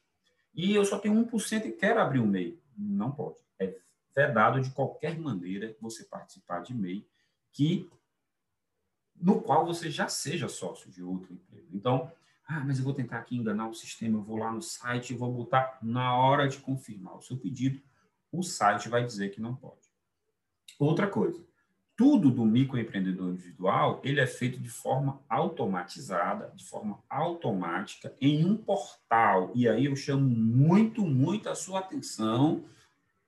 e 0.56 0.74
eu 0.74 0.84
só 0.84 0.98
tenho 0.98 1.24
1% 1.24 1.66
e 1.68 1.72
quero 1.72 2.02
abrir 2.02 2.20
um 2.20 2.26
MEI. 2.26 2.60
Não 2.76 3.12
pode. 3.12 3.38
É 3.60 3.78
vedado 4.16 4.60
de 4.60 4.72
qualquer 4.72 5.20
maneira 5.20 5.78
você 5.80 6.04
participar 6.04 6.62
de 6.62 6.74
MEI 6.74 7.06
que 7.52 7.88
no 9.22 9.42
qual 9.42 9.66
você 9.66 9.90
já 9.90 10.08
seja 10.08 10.50
sócio 10.50 10.90
de 10.90 11.04
outra 11.04 11.32
empresa. 11.32 11.68
Então, 11.74 12.12
ah, 12.48 12.62
mas 12.66 12.80
eu 12.80 12.84
vou 12.84 12.94
tentar 12.94 13.20
aqui 13.20 13.38
enganar 13.38 13.70
o 13.70 13.74
sistema, 13.74 14.18
eu 14.18 14.24
vou 14.24 14.38
lá 14.38 14.52
no 14.52 14.62
site 14.62 15.12
e 15.14 15.18
vou 15.18 15.32
botar 15.32 15.78
na 15.82 16.16
hora 16.18 16.48
de 16.48 16.58
confirmar 16.58 17.16
o 17.16 17.22
seu 17.22 17.38
pedido, 17.38 17.82
o 18.32 18.44
site 18.44 18.90
vai 18.90 19.06
dizer 19.06 19.30
que 19.30 19.42
não 19.42 19.56
pode. 19.56 19.90
Outra 20.80 21.08
coisa, 21.08 21.42
tudo 21.96 22.32
do 22.32 22.46
microempreendedor 22.46 23.30
individual, 23.30 24.02
ele 24.04 24.20
é 24.20 24.28
feito 24.28 24.60
de 24.60 24.70
forma 24.70 25.22
automatizada, 25.30 26.52
de 26.56 26.66
forma 26.66 27.00
automática, 27.10 28.16
em 28.20 28.44
um 28.44 28.58
portal. 28.58 29.52
E 29.54 29.68
aí 29.70 29.86
eu 29.86 29.96
chamo 29.96 30.28
muito, 30.28 31.06
muito 31.06 31.50
a 31.50 31.56
sua 31.56 31.80
atenção, 31.80 32.66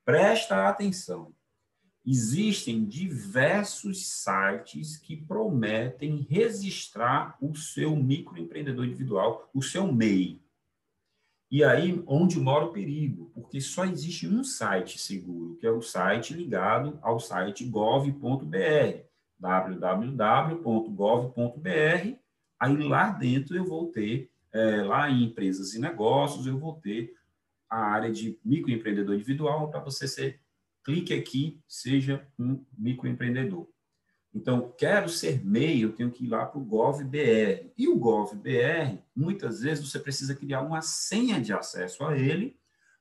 presta 0.04 0.68
atenção. 0.68 1.33
Existem 2.06 2.84
diversos 2.84 4.06
sites 4.06 4.98
que 4.98 5.16
prometem 5.16 6.26
registrar 6.28 7.36
o 7.40 7.54
seu 7.54 7.96
microempreendedor 7.96 8.84
individual, 8.84 9.48
o 9.54 9.62
seu 9.62 9.90
MEI. 9.90 10.44
E 11.50 11.64
aí 11.64 12.02
onde 12.06 12.38
mora 12.38 12.66
o 12.66 12.72
perigo, 12.72 13.30
porque 13.32 13.58
só 13.60 13.86
existe 13.86 14.28
um 14.28 14.44
site 14.44 14.98
seguro, 14.98 15.56
que 15.56 15.66
é 15.66 15.70
o 15.70 15.80
site 15.80 16.34
ligado 16.34 16.98
ao 17.00 17.18
site 17.18 17.64
gov.br, 17.64 19.04
www.gov.br. 19.38 20.58
Aí 22.60 22.76
lá 22.76 23.10
dentro 23.10 23.56
eu 23.56 23.64
vou 23.64 23.86
ter, 23.90 24.30
é, 24.52 24.82
lá 24.82 25.08
em 25.08 25.24
empresas 25.24 25.74
e 25.74 25.80
negócios, 25.80 26.46
eu 26.46 26.58
vou 26.58 26.74
ter 26.74 27.14
a 27.70 27.78
área 27.78 28.12
de 28.12 28.38
microempreendedor 28.44 29.14
individual 29.14 29.70
para 29.70 29.80
você 29.80 30.06
ser 30.06 30.40
clique 30.84 31.14
aqui, 31.14 31.60
seja 31.66 32.26
um 32.38 32.64
microempreendedor. 32.76 33.66
Então, 34.34 34.74
quero 34.76 35.08
ser 35.08 35.44
MEI, 35.44 35.84
eu 35.84 35.92
tenho 35.92 36.10
que 36.10 36.24
ir 36.24 36.28
lá 36.28 36.44
para 36.44 36.58
o 36.58 36.64
GovBR. 36.64 37.72
E 37.78 37.88
o 37.88 37.96
GovBR, 37.96 38.98
muitas 39.14 39.60
vezes, 39.60 39.88
você 39.88 39.98
precisa 39.98 40.34
criar 40.34 40.60
uma 40.62 40.82
senha 40.82 41.40
de 41.40 41.52
acesso 41.52 42.04
a 42.04 42.18
ele 42.18 42.58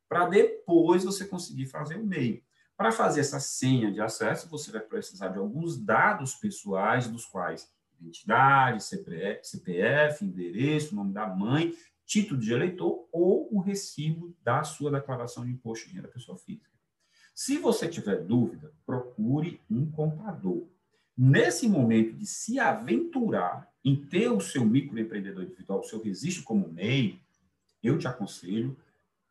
para 0.07 0.27
depois 0.27 1.03
você 1.03 1.25
conseguir 1.25 1.65
fazer 1.65 1.95
o 1.95 2.05
MEI. 2.05 2.43
Para 2.77 2.91
fazer 2.91 3.21
essa 3.21 3.39
senha 3.39 3.91
de 3.91 3.99
acesso, 3.99 4.49
você 4.49 4.71
vai 4.71 4.81
precisar 4.81 5.29
de 5.29 5.39
alguns 5.39 5.77
dados 5.77 6.35
pessoais, 6.35 7.07
dos 7.07 7.25
quais 7.25 7.71
identidade, 7.99 8.83
CPF, 8.83 10.23
endereço, 10.23 10.95
nome 10.95 11.13
da 11.13 11.25
mãe, 11.27 11.73
título 12.05 12.39
de 12.39 12.51
eleitor 12.51 13.07
ou 13.11 13.47
o 13.51 13.59
recibo 13.59 14.35
da 14.43 14.63
sua 14.63 14.91
declaração 14.91 15.45
de 15.45 15.51
imposto 15.51 15.87
de 15.87 15.95
renda 15.95 16.07
pessoa 16.07 16.37
física. 16.37 16.72
Se 17.33 17.57
você 17.57 17.87
tiver 17.87 18.23
dúvida, 18.23 18.71
procure 18.85 19.59
um 19.69 19.89
contador. 19.89 20.67
Nesse 21.17 21.67
momento 21.67 22.13
de 22.13 22.25
se 22.25 22.59
aventurar 22.59 23.71
em 23.83 23.95
ter 23.95 24.29
o 24.29 24.39
seu 24.39 24.63
microempreendedor 24.65 25.43
individual, 25.43 25.79
o 25.79 25.83
seu 25.83 26.01
registro 26.01 26.43
como 26.43 26.69
MEI, 26.69 27.21
eu 27.81 27.97
te 27.97 28.07
aconselho 28.07 28.77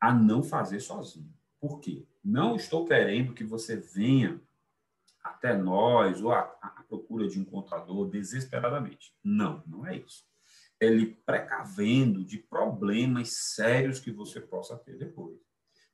a 0.01 0.13
não 0.13 0.43
fazer 0.43 0.81
sozinho. 0.81 1.33
Por 1.61 1.81
quê? 1.81 2.05
Não 2.25 2.57
estou 2.57 2.85
querendo 2.85 3.33
que 3.33 3.45
você 3.45 3.77
venha 3.77 4.41
até 5.23 5.57
nós 5.57 6.21
ou 6.21 6.33
à, 6.33 6.43
procura 6.89 7.27
de 7.27 7.41
um 7.41 7.45
contador 7.45 8.11
desesperadamente. 8.11 9.15
Não, 9.25 9.63
não 9.67 9.87
é 9.87 9.97
isso. 9.97 10.27
É 10.79 10.89
lhe 10.89 11.07
precavendo 11.07 12.23
de 12.23 12.37
problemas 12.37 13.31
sérios 13.55 13.99
que 13.99 14.11
você 14.11 14.41
possa 14.41 14.77
ter 14.77 14.99
depois. 14.99 15.39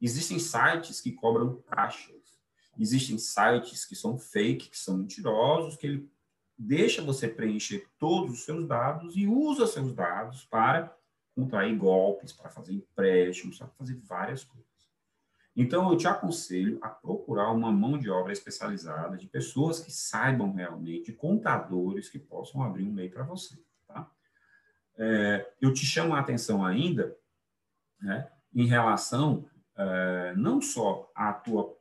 Existem 0.01 0.39
sites 0.39 1.01
que 1.01 1.13
cobram 1.13 1.57
taxas. 1.63 2.39
Existem 2.79 3.19
sites 3.19 3.85
que 3.85 3.97
são 3.97 4.17
fake, 4.17 4.71
que 4.71 4.79
são 4.79 4.99
mentirosos, 4.99 5.77
que 5.77 5.87
ele 5.87 6.11
deixa 6.57 7.03
você 7.03 7.29
preencher 7.29 7.89
todos 7.99 8.35
os 8.35 8.45
seus 8.45 8.67
dados 8.67 9.17
e 9.17 9.27
usa 9.27 9.67
seus 9.67 9.93
dados 9.93 10.45
para 10.45 10.97
contrair 11.35 11.77
golpes, 11.77 12.33
para 12.33 12.51
fazer 12.51 12.75
empréstimos, 12.75 13.59
para 13.59 13.69
fazer 13.69 13.95
várias 14.05 14.43
coisas. 14.43 14.69
Então, 15.55 15.91
eu 15.91 15.97
te 15.97 16.07
aconselho 16.07 16.79
a 16.81 16.89
procurar 16.89 17.51
uma 17.51 17.73
mão 17.73 17.99
de 17.99 18.09
obra 18.09 18.33
especializada 18.33 19.17
de 19.17 19.27
pessoas 19.27 19.81
que 19.81 19.91
saibam 19.91 20.53
realmente, 20.53 21.13
contadores 21.13 22.09
que 22.09 22.19
possam 22.19 22.63
abrir 22.63 22.85
um 22.85 22.93
MEI 22.93 23.09
para 23.09 23.25
você. 23.25 23.61
Tá? 23.87 24.09
É, 24.97 25.53
eu 25.61 25.73
te 25.73 25.85
chamo 25.85 26.15
a 26.15 26.21
atenção 26.21 26.65
ainda 26.65 27.17
né, 28.01 28.31
em 28.55 28.67
relação 28.67 29.49
não 30.37 30.61
só 30.61 31.11
à 31.15 31.33
tua 31.33 31.77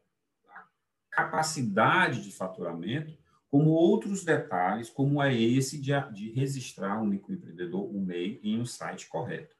capacidade 1.11 2.21
de 2.21 2.31
faturamento, 2.31 3.17
como 3.49 3.71
outros 3.71 4.23
detalhes, 4.23 4.89
como 4.89 5.21
é 5.21 5.33
esse 5.33 5.79
de, 5.79 5.91
de 6.13 6.31
registrar 6.31 7.01
um 7.01 7.05
microempreendedor, 7.05 7.89
um 7.95 8.05
MEI, 8.05 8.39
em 8.43 8.59
um 8.59 8.65
site 8.65 9.07
correto. 9.07 9.55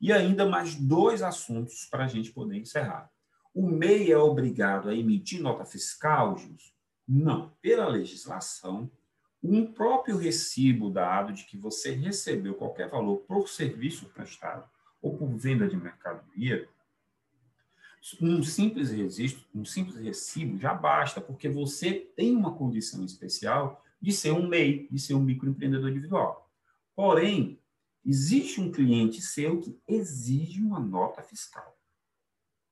E 0.00 0.12
ainda 0.12 0.46
mais 0.46 0.74
dois 0.74 1.22
assuntos 1.22 1.86
para 1.86 2.04
a 2.04 2.08
gente 2.08 2.32
poder 2.32 2.56
encerrar. 2.56 3.10
O 3.54 3.66
MEI 3.66 4.12
é 4.12 4.18
obrigado 4.18 4.88
a 4.88 4.94
emitir 4.94 5.40
nota 5.40 5.64
fiscal, 5.64 6.36
Gilson? 6.36 6.72
Não. 7.06 7.50
Pela 7.62 7.88
legislação, 7.88 8.90
um 9.42 9.72
próprio 9.72 10.16
recibo 10.16 10.90
dado 10.90 11.32
de 11.32 11.44
que 11.44 11.56
você 11.56 11.92
recebeu 11.92 12.54
qualquer 12.54 12.90
valor 12.90 13.18
por 13.18 13.48
serviço 13.48 14.06
prestado 14.10 14.68
ou 15.00 15.16
por 15.16 15.34
venda 15.36 15.66
de 15.66 15.76
mercadoria 15.76 16.68
um 18.20 18.42
simples 18.42 18.90
registro, 18.90 19.44
um 19.54 19.64
simples 19.64 19.96
recibo 19.96 20.58
já 20.58 20.72
basta, 20.72 21.20
porque 21.20 21.48
você 21.48 22.10
tem 22.16 22.34
uma 22.34 22.54
condição 22.54 23.04
especial 23.04 23.84
de 24.00 24.12
ser 24.12 24.32
um 24.32 24.46
MEI, 24.46 24.88
de 24.90 24.98
ser 24.98 25.14
um 25.14 25.22
microempreendedor 25.22 25.90
individual. 25.90 26.50
Porém, 26.94 27.60
existe 28.04 28.60
um 28.60 28.70
cliente 28.70 29.20
seu 29.20 29.60
que 29.60 29.78
exige 29.86 30.62
uma 30.62 30.80
nota 30.80 31.22
fiscal. 31.22 31.76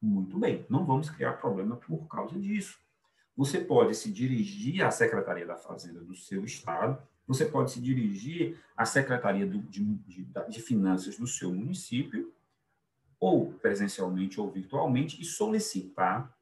Muito 0.00 0.38
bem, 0.38 0.64
não 0.68 0.84
vamos 0.84 1.10
criar 1.10 1.34
problema 1.34 1.76
por 1.76 2.06
causa 2.06 2.38
disso. 2.38 2.78
Você 3.36 3.60
pode 3.60 3.94
se 3.94 4.10
dirigir 4.10 4.82
à 4.82 4.90
Secretaria 4.90 5.46
da 5.46 5.56
Fazenda 5.56 6.00
do 6.00 6.14
seu 6.14 6.44
estado, 6.44 7.02
você 7.26 7.44
pode 7.44 7.72
se 7.72 7.80
dirigir 7.80 8.58
à 8.76 8.86
Secretaria 8.86 9.46
de, 9.46 9.58
de, 9.58 10.26
de 10.48 10.62
Finanças 10.62 11.18
do 11.18 11.26
seu 11.26 11.52
município 11.52 12.32
ou 13.18 13.52
presencialmente 13.54 14.40
ou 14.40 14.50
virtualmente, 14.50 15.20
e 15.20 15.24
solicitar 15.24 16.34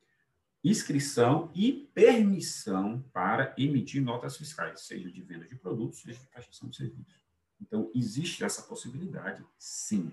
inscrição 0.62 1.50
e 1.54 1.90
permissão 1.94 3.04
para 3.12 3.54
emitir 3.58 4.02
notas 4.02 4.36
fiscais, 4.36 4.80
seja 4.80 5.10
de 5.10 5.20
venda 5.20 5.46
de 5.46 5.56
produtos, 5.56 6.00
seja 6.00 6.18
de 6.18 6.26
prestação 6.26 6.70
de 6.70 6.76
serviços. 6.76 7.22
Então, 7.60 7.90
existe 7.94 8.42
essa 8.42 8.62
possibilidade, 8.62 9.44
sim. 9.58 10.10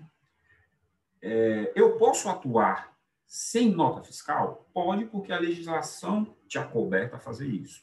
É, 1.22 1.72
eu 1.74 1.96
posso 1.96 2.28
atuar 2.28 2.92
sem 3.26 3.74
nota 3.74 4.02
fiscal? 4.02 4.68
Pode, 4.74 5.06
porque 5.06 5.32
a 5.32 5.38
legislação 5.38 6.36
te 6.46 6.58
acoberta 6.58 7.16
a 7.16 7.20
fazer 7.20 7.48
isso. 7.48 7.82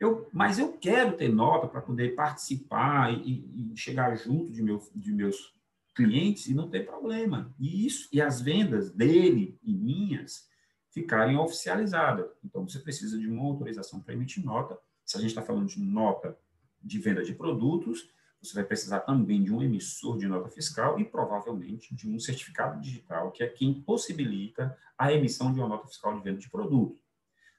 Eu, 0.00 0.28
mas 0.32 0.58
eu 0.58 0.72
quero 0.78 1.16
ter 1.16 1.28
nota 1.28 1.68
para 1.68 1.82
poder 1.82 2.14
participar 2.14 3.12
e, 3.12 3.70
e, 3.72 3.76
chegar 3.76 4.16
junto 4.16 4.50
de, 4.50 4.62
meu, 4.62 4.82
de 4.94 5.12
meus 5.12 5.54
clientes 5.94 6.46
e 6.46 6.54
não 6.54 6.68
tem 6.68 6.84
problema. 6.84 7.54
E 7.58 7.86
isso 7.86 8.08
e 8.12 8.20
as 8.20 8.40
vendas 8.40 8.90
dele 8.90 9.58
e 9.62 9.74
minhas 9.74 10.48
ficarem 10.90 11.36
oficializadas. 11.36 12.26
Então 12.44 12.68
você 12.68 12.78
precisa 12.78 13.18
de 13.18 13.28
uma 13.28 13.44
autorização 13.44 14.00
para 14.00 14.14
emitir 14.14 14.44
nota. 14.44 14.78
Se 15.04 15.16
a 15.16 15.20
gente 15.20 15.30
está 15.30 15.42
falando 15.42 15.66
de 15.66 15.80
nota 15.80 16.36
de 16.82 16.98
venda 16.98 17.22
de 17.22 17.34
produtos, 17.34 18.10
você 18.42 18.54
vai 18.54 18.64
precisar 18.64 19.00
também 19.00 19.42
de 19.42 19.52
um 19.52 19.62
emissor 19.62 20.18
de 20.18 20.26
nota 20.26 20.50
fiscal 20.50 20.98
e 20.98 21.04
provavelmente 21.04 21.94
de 21.94 22.08
um 22.08 22.18
certificado 22.18 22.80
digital, 22.80 23.30
que 23.30 23.42
é 23.42 23.48
quem 23.48 23.72
possibilita 23.72 24.76
a 24.98 25.12
emissão 25.12 25.52
de 25.52 25.60
uma 25.60 25.68
nota 25.68 25.86
fiscal 25.86 26.14
de 26.16 26.24
venda 26.24 26.38
de 26.38 26.50
produto. 26.50 27.00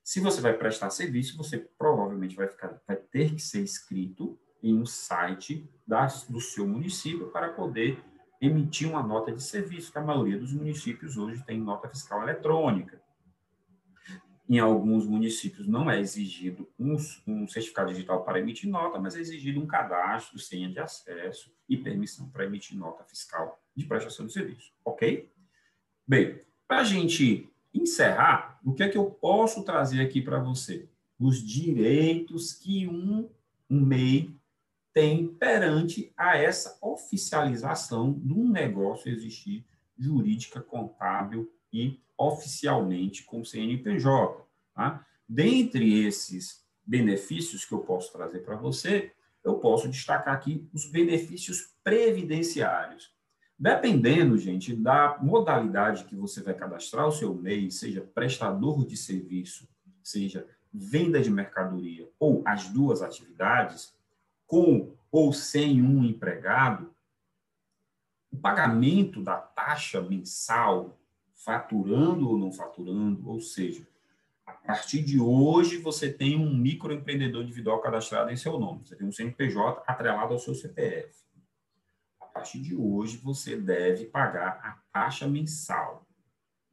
Se 0.04 0.20
você 0.20 0.42
vai 0.42 0.54
prestar 0.54 0.90
serviço, 0.90 1.38
você 1.38 1.58
provavelmente 1.58 2.36
vai, 2.36 2.50
ficar, 2.50 2.82
vai 2.86 2.98
ter 2.98 3.34
que 3.34 3.42
ser 3.42 3.62
inscrito 3.62 4.38
em 4.62 4.76
um 4.76 4.86
site 4.86 5.70
da, 5.88 6.08
do 6.30 6.42
seu 6.42 6.68
município 6.68 7.30
para 7.30 7.54
poder 7.54 8.04
emitir 8.46 8.90
uma 8.90 9.02
nota 9.02 9.32
de 9.32 9.42
serviço, 9.42 9.92
que 9.92 9.98
a 9.98 10.02
maioria 10.02 10.38
dos 10.38 10.52
municípios 10.52 11.18
hoje 11.18 11.42
tem 11.46 11.60
nota 11.60 11.88
fiscal 11.88 12.22
eletrônica. 12.24 13.02
Em 14.50 14.60
alguns 14.60 15.08
municípios 15.08 15.66
não 15.66 15.90
é 15.90 15.98
exigido 16.00 16.70
um, 16.78 16.98
um, 17.26 17.48
certificado 17.48 17.94
digital 17.94 18.26
para 18.26 18.40
emitir 18.40 18.70
nota, 18.70 19.00
mas 19.00 19.16
é 19.16 19.22
exigido 19.22 19.62
um 19.62 19.66
cadastro, 19.66 20.38
senha 20.38 20.70
de 20.70 20.78
acesso 20.78 21.56
e 21.70 21.78
permissão 21.78 22.30
para 22.30 22.44
emitir 22.44 22.78
nota 22.78 23.06
fiscal 23.06 23.64
de 23.74 23.86
prestação 23.86 24.26
de 24.26 24.34
serviço. 24.34 24.74
Ok? 24.84 25.32
Bem, 26.06 26.42
para 26.68 26.80
a 26.80 26.84
gente 26.84 27.50
encerrar, 27.74 28.60
o 28.62 28.74
que 28.74 28.84
é 28.84 28.90
que 28.90 28.98
eu 28.98 29.06
posso 29.06 29.64
trazer 29.64 30.02
aqui 30.02 30.22
para 30.22 30.40
você? 30.40 30.90
Os 31.18 31.42
direitos 31.42 32.52
que 32.52 32.86
um, 32.90 33.30
um 33.70 33.80
MEI 33.80 34.36
tem 34.94 35.28
perante 35.28 36.14
a 36.16 36.38
essa 36.38 36.78
oficialização 36.82 38.14
de 38.14 38.34
um 38.34 38.48
negócio 38.48 39.12
existir 39.12 39.66
jurídica, 39.98 40.62
contábil 40.62 41.52
e 41.72 42.00
oficialmente 42.18 43.24
com 43.24 43.44
CNPJ. 43.44 44.46
Tá? 44.76 45.06
Dentre 45.28 46.06
esses 46.06 46.64
benefícios 46.86 47.66
que 47.66 47.74
eu 47.74 47.80
posso 47.80 48.12
trazer 48.12 48.40
para 48.40 48.56
você, 48.56 49.12
eu 49.44 49.56
posso 49.56 49.90
destacar 49.90 50.36
aqui 50.36 50.68
os 50.74 50.86
benefícios 50.86 51.74
previdenciários. 51.84 53.12
Dependendo, 53.58 54.38
gente, 54.38 54.76
da 54.76 55.18
modalidade 55.22 56.06
que 56.06 56.16
você 56.16 56.42
vai 56.42 56.54
cadastrar 56.54 57.08
o 57.08 57.12
seu 57.12 57.34
MEI, 57.34 57.72
seja 57.72 58.02
prestador 58.02 58.86
de 58.86 58.98
serviço, 58.98 59.68
seja 60.04 60.48
venda 60.74 61.22
de 61.22 61.30
mercadoria 61.30 62.10
ou 62.20 62.42
as 62.46 62.68
duas 62.70 63.02
atividades, 63.02 63.94
com 64.54 64.96
ou 65.12 65.34
sem 65.34 65.82
um 65.82 66.04
empregado, 66.04 66.94
o 68.32 68.38
pagamento 68.38 69.20
da 69.20 69.36
taxa 69.36 70.00
mensal, 70.00 71.00
faturando 71.34 72.30
ou 72.30 72.38
não 72.38 72.52
faturando, 72.52 73.28
ou 73.28 73.42
seja, 73.42 73.88
a 74.46 74.52
partir 74.52 75.02
de 75.02 75.20
hoje 75.20 75.78
você 75.78 76.14
tem 76.14 76.38
um 76.38 76.56
microempreendedor 76.56 77.42
individual 77.42 77.82
cadastrado 77.82 78.30
em 78.30 78.36
seu 78.36 78.60
nome, 78.60 78.86
você 78.86 78.96
tem 78.96 79.08
um 79.08 79.12
CNPJ 79.12 79.84
atrelado 79.88 80.34
ao 80.34 80.40
seu 80.40 80.54
CPF. 80.54 81.12
A 82.22 82.26
partir 82.28 82.62
de 82.62 82.76
hoje 82.76 83.18
você 83.18 83.58
deve 83.58 84.06
pagar 84.06 84.60
a 84.64 84.80
taxa 84.92 85.28
mensal. 85.28 86.08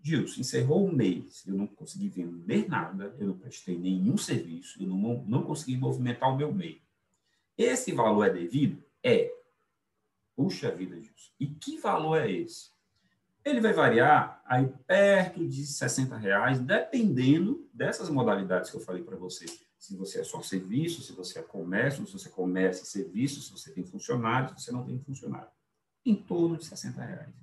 Gilson, 0.03 0.43
encerrou 0.43 0.85
o 0.85 0.95
mês, 0.95 1.47
eu 1.47 1.55
não 1.55 1.67
consegui 1.67 2.11
vender 2.11 2.69
nada, 2.69 3.17
eu 3.19 3.29
não 3.29 3.39
prestei 3.39 3.79
nenhum 3.79 4.19
serviço, 4.19 4.83
eu 4.83 4.87
não, 4.87 5.25
não 5.25 5.43
consegui 5.45 5.79
movimentar 5.79 6.31
o 6.31 6.37
meu 6.37 6.53
MEI. 6.53 6.83
Esse 7.57 7.93
valor 7.93 8.27
é 8.27 8.31
devido? 8.31 8.83
É. 9.03 9.33
Puxa 10.37 10.71
vida, 10.71 10.97
Gilson. 10.97 11.33
E 11.39 11.47
que 11.47 11.79
valor 11.79 12.17
é 12.17 12.31
esse? 12.31 12.71
Ele 13.45 13.61
vai 13.61 13.73
variar 13.73 14.43
aí 14.45 14.69
perto 14.87 15.47
de 15.47 15.67
60 15.67 16.17
reais, 16.17 16.59
dependendo 16.61 17.69
dessas 17.73 18.11
modalidades 18.11 18.71
que 18.71 18.77
eu 18.77 18.81
falei 18.81 19.03
para 19.03 19.17
você. 19.17 19.47
se 19.79 19.97
você 19.97 20.21
é 20.21 20.25
só 20.25 20.43
serviço, 20.43 21.01
se 21.01 21.13
você 21.13 21.39
é 21.39 21.43
comércio, 21.43 22.07
se 22.07 22.13
você 22.13 22.29
é 22.29 22.31
comércio 22.31 22.85
e 22.85 22.87
serviço, 22.87 23.41
se 23.41 23.51
você 23.51 23.73
tem 23.73 23.83
funcionário, 23.83 24.51
se 24.51 24.65
você 24.65 24.73
não 24.73 24.85
tem 24.85 24.99
funcionário. 24.99 25.49
Em 26.05 26.15
torno 26.15 26.59
de 26.59 26.67
60 26.67 27.03
reais. 27.03 27.35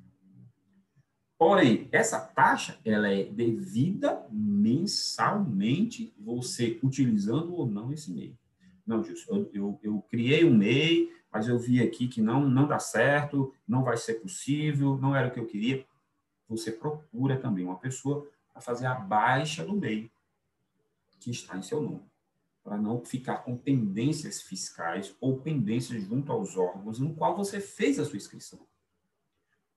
Porém, 1.37 1.87
essa 1.91 2.19
taxa 2.19 2.79
ela 2.83 3.11
é 3.11 3.23
devida 3.23 4.25
mensalmente, 4.31 6.13
você 6.17 6.79
utilizando 6.83 7.55
ou 7.55 7.67
não 7.67 7.91
esse 7.91 8.11
MEI. 8.11 8.35
Não, 8.87 9.03
Gilson, 9.03 9.35
eu, 9.35 9.49
eu, 9.53 9.79
eu, 9.83 10.01
criei 10.09 10.45
um 10.45 10.55
MEI, 10.55 11.13
mas 11.31 11.47
eu 11.47 11.59
vi 11.59 11.83
aqui 11.83 12.07
que 12.07 12.21
não, 12.21 12.49
não 12.49 12.65
dá 12.65 12.79
certo, 12.79 13.53
não 13.67 13.83
vai 13.83 13.97
ser 13.97 14.15
possível, 14.15 14.97
não 14.97 15.15
era 15.15 15.27
o 15.27 15.31
que 15.31 15.39
eu 15.39 15.45
queria. 15.45 15.85
Você 16.47 16.71
procura 16.71 17.37
também 17.37 17.65
uma 17.65 17.77
pessoa 17.77 18.25
para 18.51 18.61
fazer 18.61 18.85
a 18.85 18.95
baixa 18.95 19.65
do 19.65 19.75
MEI 19.75 20.09
que 21.19 21.29
está 21.31 21.57
em 21.57 21.61
seu 21.61 21.81
nome 21.81 22.07
para 22.67 22.77
não 22.77 23.01
ficar 23.01 23.37
com 23.45 23.55
pendências 23.55 24.41
fiscais 24.41 25.15
ou 25.21 25.39
pendências 25.39 26.03
junto 26.03 26.33
aos 26.33 26.57
órgãos 26.57 26.99
no 26.99 27.15
qual 27.15 27.33
você 27.33 27.61
fez 27.61 27.97
a 27.97 28.03
sua 28.03 28.17
inscrição. 28.17 28.59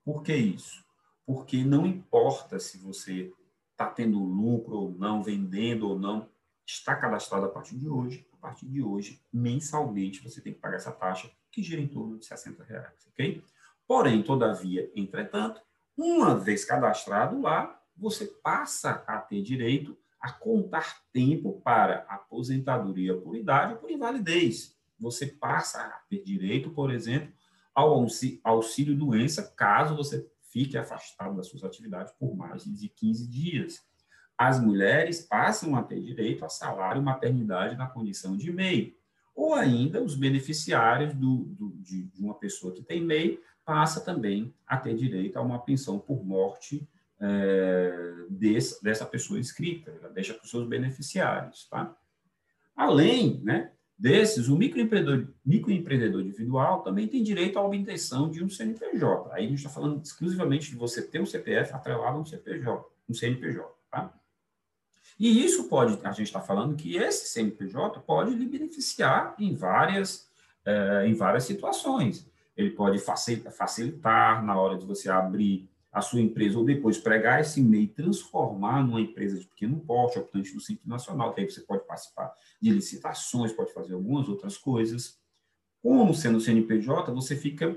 Por 0.05 0.25
que 0.25 0.35
isso? 0.35 0.85
Porque 1.25 1.63
não 1.63 1.87
importa 1.87 2.59
se 2.59 2.79
você 2.79 3.33
está 3.71 3.87
tendo 3.87 4.19
lucro 4.19 4.77
ou 4.77 4.91
não, 4.91 5.23
vendendo 5.23 5.89
ou 5.89 5.97
não, 5.97 6.29
está 6.67 6.97
cadastrado 6.97 7.47
a 7.47 7.49
partir 7.49 7.79
de 7.79 7.89
hoje. 7.89 8.27
Partir 8.41 8.67
de 8.67 8.83
hoje, 8.83 9.23
mensalmente, 9.33 10.23
você 10.23 10.41
tem 10.41 10.53
que 10.53 10.61
pagar 10.61 10.77
essa 10.77 10.93
taxa, 10.93 11.31
que 11.51 11.63
gira 11.63 11.81
em 11.81 11.89
torno 11.89 12.19
de 12.19 12.27
60 12.27 12.65
reais, 12.65 13.07
ok? 13.13 13.43
Porém, 13.87 14.23
todavia, 14.23 14.91
entretanto, 14.95 15.61
uma 15.97 16.39
vez 16.39 16.65
cadastrado 16.65 17.41
lá, 17.41 17.81
você 17.97 18.27
passa 18.27 19.05
a 19.07 19.19
ter 19.19 19.43
direito 19.43 19.99
a 20.21 20.33
contar 20.33 21.03
tempo 21.13 21.61
para 21.63 22.07
aposentadoria 22.09 23.17
por 23.17 23.37
idade 23.37 23.75
ou 23.75 23.79
por 23.79 23.91
invalidez. 23.91 24.77
Você 24.99 25.27
passa 25.27 25.81
a 25.81 26.01
ter 26.09 26.23
direito, 26.23 26.71
por 26.71 26.91
exemplo, 26.91 27.33
ao 27.75 28.07
auxílio-doença, 28.45 29.53
caso 29.57 29.97
você 29.97 30.31
fique 30.51 30.77
afastado 30.77 31.37
das 31.37 31.49
suas 31.49 31.65
atividades 31.65 32.13
por 32.19 32.35
mais 32.37 32.65
de 32.65 32.89
15 32.89 33.29
dias. 33.29 33.83
As 34.41 34.59
mulheres 34.59 35.21
passam 35.21 35.77
a 35.77 35.83
ter 35.83 36.01
direito 36.01 36.47
a 36.47 36.49
salário 36.49 37.03
maternidade 37.03 37.77
na 37.77 37.87
condição 37.87 38.39
de 38.39 38.51
MEI. 38.51 38.97
Ou 39.35 39.55
ainda, 39.55 40.03
os 40.03 40.15
beneficiários 40.15 41.13
do, 41.13 41.45
do, 41.45 41.69
de, 41.77 42.05
de 42.05 42.23
uma 42.23 42.33
pessoa 42.33 42.73
que 42.73 42.83
tem 42.83 43.05
MEI 43.05 43.39
passa 43.67 44.01
também 44.01 44.55
a 44.67 44.79
ter 44.79 44.95
direito 44.95 45.37
a 45.37 45.43
uma 45.43 45.59
pensão 45.59 45.99
por 45.99 46.25
morte 46.25 46.89
é, 47.21 47.93
desse, 48.31 48.83
dessa 48.83 49.05
pessoa 49.05 49.39
inscrita, 49.39 49.91
ela 50.01 50.09
deixa 50.09 50.33
para 50.33 50.43
os 50.43 50.51
seus 50.51 50.67
beneficiários. 50.67 51.69
Tá? 51.69 51.95
Além 52.75 53.43
né, 53.45 53.73
desses, 53.99 54.49
o 54.49 54.57
microempreendedor, 54.57 55.29
microempreendedor 55.45 56.23
individual 56.23 56.83
também 56.83 57.07
tem 57.07 57.23
direito 57.23 57.59
à 57.59 57.63
obtenção 57.63 58.31
de 58.31 58.43
um 58.43 58.49
CNPJ. 58.49 59.35
Aí 59.35 59.45
a 59.45 59.49
gente 59.51 59.59
está 59.59 59.69
falando 59.69 60.03
exclusivamente 60.03 60.71
de 60.71 60.77
você 60.77 61.03
ter 61.03 61.21
um 61.21 61.27
CPF 61.27 61.75
atrelado 61.75 62.17
a 62.17 62.21
um 62.23 62.25
CPJ, 62.25 62.83
um 63.07 63.13
CNPJ. 63.13 63.69
Tá? 63.91 64.15
E 65.21 65.45
isso 65.45 65.65
pode, 65.65 65.99
a 66.03 66.13
gente 66.13 66.29
está 66.29 66.41
falando 66.41 66.75
que 66.75 66.97
esse 66.97 67.29
CNPJ 67.29 68.01
pode 68.01 68.35
lhe 68.35 68.47
beneficiar 68.47 69.35
em 69.39 69.55
várias, 69.55 70.27
é, 70.65 71.07
em 71.07 71.13
várias 71.13 71.45
situações. 71.45 72.27
Ele 72.57 72.71
pode 72.71 72.99
facilitar 72.99 74.43
na 74.43 74.59
hora 74.59 74.79
de 74.79 74.87
você 74.87 75.11
abrir 75.11 75.69
a 75.93 76.01
sua 76.01 76.23
empresa, 76.23 76.57
ou 76.57 76.65
depois 76.65 76.97
pregar 76.97 77.39
esse 77.39 77.61
MEI 77.61 77.83
e 77.83 77.89
transformar 77.89 78.83
numa 78.83 79.01
empresa 79.01 79.39
de 79.39 79.45
pequeno 79.45 79.79
porte, 79.81 80.19
optante 80.19 80.55
do 80.55 80.61
Simples 80.61 80.87
Nacional, 80.87 81.35
que 81.35 81.43
aí 81.43 81.51
você 81.51 81.61
pode 81.61 81.85
participar 81.85 82.33
de 82.59 82.71
licitações, 82.71 83.53
pode 83.53 83.75
fazer 83.75 83.93
algumas 83.93 84.27
outras 84.27 84.57
coisas. 84.57 85.19
Como 85.83 86.15
sendo 86.15 86.41
CNPJ, 86.41 87.13
você 87.13 87.37
fica 87.37 87.77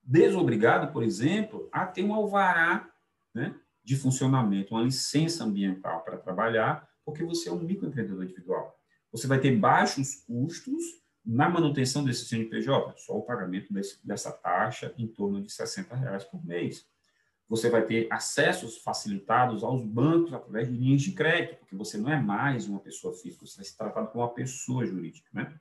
desobrigado, 0.00 0.92
por 0.92 1.02
exemplo, 1.02 1.68
a 1.72 1.86
ter 1.86 2.04
um 2.04 2.14
alvará 2.14 2.88
né, 3.34 3.52
de 3.88 3.96
funcionamento, 3.96 4.74
uma 4.74 4.82
licença 4.82 5.44
ambiental 5.44 6.02
para 6.02 6.18
trabalhar, 6.18 6.86
porque 7.06 7.24
você 7.24 7.48
é 7.48 7.52
um 7.52 7.58
microempreendedor 7.58 8.22
individual. 8.22 8.78
Você 9.10 9.26
vai 9.26 9.40
ter 9.40 9.56
baixos 9.56 10.16
custos 10.26 10.84
na 11.24 11.48
manutenção 11.48 12.04
desse 12.04 12.26
CNPJ, 12.26 12.94
só 12.98 13.16
o 13.16 13.22
pagamento 13.22 13.72
desse, 13.72 14.06
dessa 14.06 14.30
taxa 14.30 14.92
em 14.98 15.06
torno 15.06 15.42
de 15.42 15.50
60 15.50 15.96
reais 15.96 16.24
por 16.24 16.44
mês 16.44 16.86
você 17.48 17.70
vai 17.70 17.82
ter 17.82 18.06
acessos 18.10 18.76
facilitados 18.76 19.64
aos 19.64 19.82
bancos 19.82 20.34
através 20.34 20.68
de 20.68 20.76
linhas 20.76 21.00
de 21.00 21.12
crédito, 21.12 21.56
porque 21.56 21.74
você 21.74 21.96
não 21.96 22.12
é 22.12 22.20
mais 22.20 22.68
uma 22.68 22.78
pessoa 22.78 23.14
física, 23.14 23.46
você 23.46 23.56
vai 23.56 23.64
ser 23.64 23.76
tratado 23.76 24.08
como 24.08 24.22
uma 24.22 24.34
pessoa 24.34 24.84
jurídica, 24.84 25.30
né? 25.32 25.58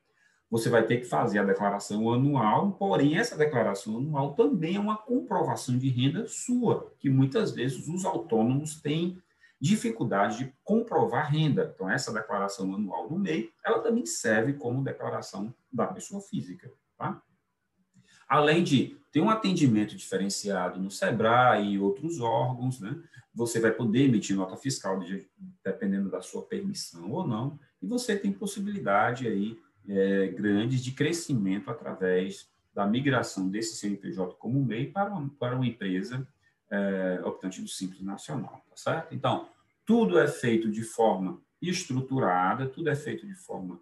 Você 0.50 0.70
vai 0.70 0.86
ter 0.86 0.98
que 0.98 1.06
fazer 1.06 1.40
a 1.40 1.44
declaração 1.44 2.12
anual, 2.14 2.72
porém, 2.72 3.18
essa 3.18 3.38
declaração 3.38 3.98
anual 3.98 4.34
também 4.34 4.78
é 4.78 4.80
uma 4.80 4.96
comprovação 4.96 5.78
de 5.78 5.90
renda 5.90 6.26
sua, 6.28 6.94
que 7.00 7.10
muitas 7.10 7.52
vezes 7.52 7.88
os 7.88 8.06
autônomos 8.06 8.80
têm 8.80 9.22
dificuldade 9.60 10.38
de 10.38 10.54
comprovar 10.64 11.32
renda. 11.32 11.72
Então, 11.74 11.90
essa 11.90 12.14
declaração 12.14 12.74
anual 12.74 13.10
do 13.10 13.18
MEI, 13.18 13.50
ela 13.66 13.80
também 13.80 14.06
serve 14.06 14.54
como 14.54 14.84
declaração 14.84 15.54
da 15.72 15.88
pessoa 15.88 16.22
física, 16.22 16.72
tá? 16.98 17.22
Além 18.30 18.64
de 18.64 18.98
ter 19.12 19.20
um 19.20 19.30
atendimento 19.30 19.96
diferenciado 19.96 20.80
no 20.80 20.92
SEBRAE 20.92 21.74
e 21.74 21.80
outros 21.80 22.20
órgãos, 22.22 22.80
né? 22.80 23.02
Você 23.34 23.60
vai 23.60 23.72
poder 23.72 24.06
emitir 24.06 24.36
nota 24.36 24.56
fiscal, 24.56 25.00
de, 25.00 25.28
dependendo 25.64 26.10
da 26.10 26.22
sua 26.22 26.44
permissão 26.44 27.12
ou 27.12 27.28
não, 27.28 27.60
e 27.82 27.88
você 27.88 28.18
tem 28.18 28.32
possibilidade 28.32 29.28
aí 29.28 29.58
é, 29.88 30.28
grandes 30.28 30.84
de 30.84 30.92
crescimento 30.92 31.70
através 31.70 32.50
da 32.74 32.86
migração 32.86 33.50
desse 33.50 33.76
CNPJ 33.76 34.36
como 34.36 34.64
MEI 34.64 34.88
para 34.88 35.12
uma, 35.12 35.30
para 35.40 35.56
uma 35.56 35.66
empresa 35.66 36.28
é, 36.70 37.22
optante 37.24 37.62
do 37.62 37.68
Simples 37.68 38.02
Nacional, 38.02 38.62
tá 38.70 38.76
certo? 38.76 39.16
Então, 39.16 39.50
tudo 39.86 40.20
é 40.20 40.28
feito 40.28 40.70
de 40.70 40.84
forma 40.84 41.42
estruturada, 41.62 42.68
tudo 42.68 42.90
é 42.90 42.96
feito 42.96 43.26
de 43.26 43.34
forma 43.34 43.80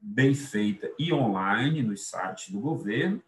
bem 0.00 0.34
feita 0.34 0.90
e 0.98 1.12
online 1.12 1.82
nos 1.82 2.06
sites 2.06 2.50
do 2.50 2.60
governo, 2.60 3.22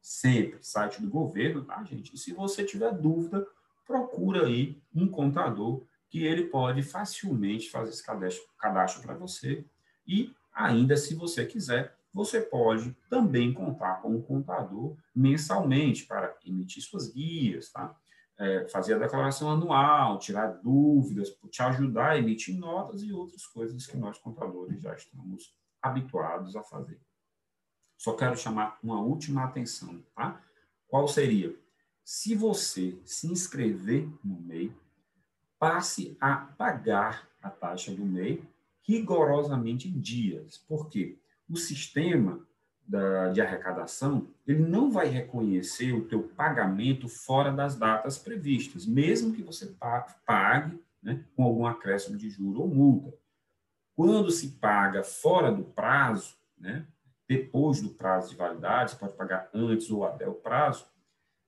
sempre, 0.00 0.58
site 0.60 1.00
do 1.00 1.08
governo, 1.08 1.64
tá, 1.64 1.82
gente? 1.84 2.14
E 2.14 2.18
se 2.18 2.34
você 2.34 2.64
tiver 2.64 2.92
dúvida, 2.92 3.46
procura 3.86 4.46
aí 4.46 4.76
um 4.94 5.08
contador 5.08 5.82
que 6.10 6.24
ele 6.24 6.44
pode 6.44 6.82
facilmente 6.82 7.70
fazer 7.70 7.90
esse 7.90 8.04
cadastro, 8.04 8.46
cadastro 8.58 9.02
para 9.02 9.14
você. 9.14 9.64
E 10.06 10.34
ainda, 10.58 10.96
se 10.96 11.14
você 11.14 11.46
quiser, 11.46 11.96
você 12.12 12.40
pode 12.40 12.96
também 13.08 13.54
contar 13.54 14.02
com 14.02 14.16
um 14.16 14.20
contador 14.20 14.96
mensalmente 15.14 16.04
para 16.04 16.36
emitir 16.44 16.82
suas 16.82 17.12
guias, 17.12 17.70
tá? 17.70 17.96
É, 18.36 18.68
fazer 18.68 18.94
a 18.94 18.98
declaração 18.98 19.50
anual, 19.50 20.18
tirar 20.18 20.46
dúvidas, 20.62 21.28
te 21.50 21.62
ajudar 21.62 22.10
a 22.10 22.18
emitir 22.18 22.56
notas 22.56 23.02
e 23.02 23.12
outras 23.12 23.46
coisas 23.46 23.86
que 23.86 23.96
nós 23.96 24.18
contadores 24.18 24.80
já 24.80 24.94
estamos 24.94 25.54
habituados 25.82 26.54
a 26.54 26.62
fazer. 26.62 27.00
Só 27.96 28.12
quero 28.14 28.36
chamar 28.36 28.78
uma 28.82 29.00
última 29.00 29.44
atenção, 29.44 30.04
tá? 30.14 30.40
Qual 30.86 31.06
seria? 31.08 31.54
Se 32.04 32.34
você 32.34 32.96
se 33.04 33.26
inscrever 33.26 34.08
no 34.24 34.40
MEI, 34.40 34.72
passe 35.58 36.16
a 36.20 36.36
pagar 36.36 37.28
a 37.42 37.50
taxa 37.50 37.92
do 37.92 38.04
MEI 38.04 38.42
rigorosamente 38.88 39.86
em 39.86 40.00
dias. 40.00 40.56
Por 40.56 40.88
quê? 40.88 41.18
O 41.46 41.56
sistema 41.56 42.48
da, 42.86 43.28
de 43.28 43.42
arrecadação, 43.42 44.28
ele 44.46 44.60
não 44.60 44.90
vai 44.90 45.08
reconhecer 45.08 45.92
o 45.92 46.08
teu 46.08 46.22
pagamento 46.22 47.06
fora 47.06 47.52
das 47.52 47.76
datas 47.76 48.16
previstas, 48.16 48.86
mesmo 48.86 49.34
que 49.34 49.42
você 49.42 49.76
pague 50.24 50.82
né, 51.02 51.22
com 51.36 51.44
algum 51.44 51.66
acréscimo 51.66 52.16
de 52.16 52.30
juro 52.30 52.62
ou 52.62 52.68
multa. 52.68 53.14
Quando 53.94 54.30
se 54.30 54.52
paga 54.52 55.04
fora 55.04 55.52
do 55.52 55.64
prazo, 55.64 56.36
né, 56.56 56.86
depois 57.28 57.82
do 57.82 57.90
prazo 57.90 58.30
de 58.30 58.36
validade, 58.36 58.92
você 58.92 58.96
pode 58.96 59.16
pagar 59.16 59.50
antes 59.52 59.90
ou 59.90 60.06
até 60.06 60.26
o 60.26 60.34
prazo, 60.34 60.86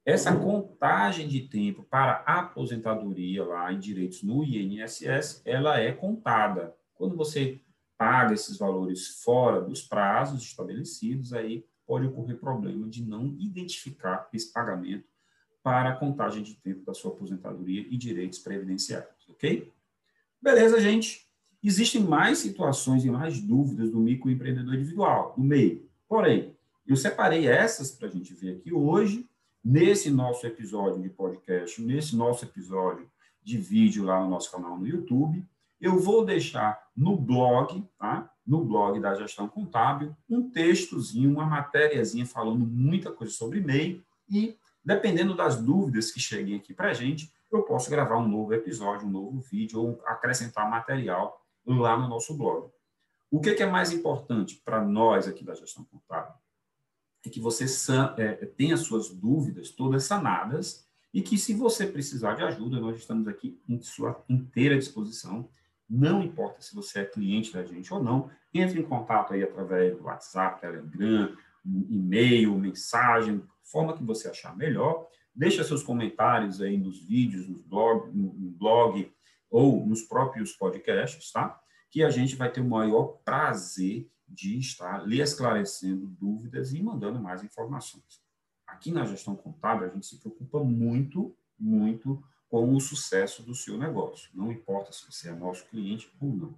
essa 0.05 0.35
contagem 0.37 1.27
de 1.27 1.41
tempo 1.41 1.85
para 1.85 2.23
aposentadoria 2.27 3.45
lá 3.45 3.73
em 3.73 3.79
direitos 3.79 4.23
no 4.23 4.45
INSS, 4.45 5.43
ela 5.45 5.79
é 5.79 5.93
contada. 5.93 6.75
Quando 7.01 7.17
você 7.17 7.59
paga 7.97 8.35
esses 8.35 8.59
valores 8.59 9.23
fora 9.25 9.59
dos 9.59 9.81
prazos 9.81 10.43
estabelecidos, 10.43 11.33
aí 11.33 11.65
pode 11.87 12.07
ocorrer 12.07 12.37
problema 12.37 12.87
de 12.87 13.03
não 13.03 13.35
identificar 13.39 14.29
esse 14.35 14.53
pagamento 14.53 15.09
para 15.63 15.89
a 15.89 15.97
contagem 15.97 16.43
de 16.43 16.57
tempo 16.57 16.85
da 16.85 16.93
sua 16.93 17.11
aposentadoria 17.11 17.87
e 17.89 17.97
direitos 17.97 18.39
previdenciários, 18.39 19.27
ok? 19.31 19.73
Beleza, 20.43 20.79
gente? 20.79 21.27
Existem 21.63 22.03
mais 22.03 22.37
situações 22.37 23.03
e 23.03 23.11
mais 23.11 23.41
dúvidas 23.41 23.91
do 23.91 23.99
microempreendedor 23.99 24.75
individual, 24.75 25.33
no 25.39 25.45
meio. 25.45 25.89
Porém, 26.07 26.55
eu 26.87 26.97
separei 26.97 27.49
essas 27.49 27.93
para 27.93 28.09
a 28.09 28.11
gente 28.11 28.35
ver 28.35 28.59
aqui 28.59 28.75
hoje, 28.75 29.27
nesse 29.65 30.11
nosso 30.11 30.47
episódio 30.47 31.01
de 31.01 31.09
podcast, 31.09 31.81
nesse 31.81 32.15
nosso 32.15 32.45
episódio 32.45 33.11
de 33.43 33.57
vídeo 33.57 34.05
lá 34.05 34.23
no 34.23 34.29
nosso 34.29 34.53
canal 34.53 34.79
no 34.79 34.87
YouTube. 34.87 35.43
Eu 35.81 35.99
vou 35.99 36.27
deixar 36.27 36.90
no 37.01 37.17
blog, 37.17 37.83
tá? 37.99 38.31
no 38.47 38.63
blog 38.63 39.01
da 39.01 39.15
gestão 39.15 39.49
contábil, 39.49 40.15
um 40.29 40.51
textozinho, 40.51 41.31
uma 41.31 41.47
matériazinha 41.47 42.27
falando 42.27 42.67
muita 42.67 43.11
coisa 43.11 43.33
sobre 43.33 43.59
MEI 43.59 44.05
e, 44.29 44.59
dependendo 44.85 45.35
das 45.35 45.57
dúvidas 45.57 46.11
que 46.11 46.21
cheguem 46.21 46.57
aqui 46.57 46.75
para 46.75 46.91
a 46.91 46.93
gente, 46.93 47.33
eu 47.51 47.63
posso 47.63 47.89
gravar 47.89 48.19
um 48.19 48.29
novo 48.29 48.53
episódio, 48.53 49.09
um 49.09 49.11
novo 49.11 49.41
vídeo 49.41 49.81
ou 49.81 50.03
acrescentar 50.05 50.69
material 50.71 51.43
lá 51.67 51.97
no 51.97 52.07
nosso 52.07 52.37
blog. 52.37 52.71
O 53.31 53.41
que, 53.41 53.51
é 53.51 53.67
mais 53.67 53.93
importante 53.93 54.61
para 54.63 54.85
nós 54.85 55.27
aqui 55.27 55.43
da 55.43 55.55
gestão 55.55 55.85
contábil? 55.85 56.35
É 57.25 57.31
que 57.31 57.41
você 57.41 57.65
é, 58.19 58.35
tenha 58.45 58.77
suas 58.77 59.09
dúvidas 59.09 59.71
todas 59.71 60.05
sanadas 60.05 60.87
e 61.15 61.23
que, 61.23 61.39
se 61.39 61.55
você 61.55 61.87
precisar 61.87 62.35
de 62.35 62.43
ajuda, 62.43 62.79
nós 62.79 62.99
estamos 62.99 63.27
aqui 63.27 63.59
em 63.67 63.81
sua 63.81 64.23
inteira 64.29 64.77
disposição 64.77 65.49
não 65.91 66.23
importa 66.23 66.63
se 66.63 66.75
você 66.75 67.01
é 67.01 67.05
cliente 67.05 67.53
da 67.53 67.65
gente 67.65 67.93
ou 67.93 68.01
não, 68.01 68.31
entre 68.55 68.79
em 68.79 68.85
contato 68.85 69.35
aí 69.35 69.43
através 69.43 69.97
do 69.97 70.05
WhatsApp, 70.05 70.61
Telegram, 70.61 71.37
e-mail, 71.65 72.57
mensagem, 72.57 73.43
forma 73.65 73.97
que 73.97 74.05
você 74.05 74.29
achar 74.29 74.57
melhor. 74.57 75.09
Deixa 75.35 75.65
seus 75.65 75.83
comentários 75.83 76.61
aí 76.61 76.77
nos 76.77 77.01
vídeos, 77.05 77.49
nos 77.49 77.63
blog, 77.63 78.11
no 78.13 78.51
blog 78.51 79.13
ou 79.51 79.85
nos 79.85 80.03
próprios 80.03 80.53
podcasts, 80.53 81.33
tá? 81.33 81.61
Que 81.91 82.05
a 82.05 82.11
gente 82.11 82.37
vai 82.37 82.51
ter 82.51 82.61
o 82.61 82.69
maior 82.69 83.19
prazer 83.25 84.09
de 84.29 84.59
estar 84.59 85.05
lhe 85.07 85.21
esclarecendo 85.21 86.07
dúvidas 86.07 86.73
e 86.73 86.81
mandando 86.81 87.21
mais 87.21 87.43
informações. 87.43 88.23
Aqui 88.65 88.93
na 88.93 89.05
gestão 89.05 89.35
contábil, 89.35 89.89
a 89.89 89.91
gente 89.91 90.07
se 90.07 90.21
preocupa 90.21 90.63
muito, 90.63 91.37
muito 91.59 92.23
com 92.51 92.75
o 92.75 92.81
sucesso 92.81 93.43
do 93.43 93.55
seu 93.55 93.79
negócio. 93.79 94.29
Não 94.35 94.51
importa 94.51 94.93
se 94.93 95.07
você 95.11 95.29
é 95.29 95.33
nosso 95.33 95.65
cliente 95.67 96.13
ou 96.21 96.29
não. 96.29 96.55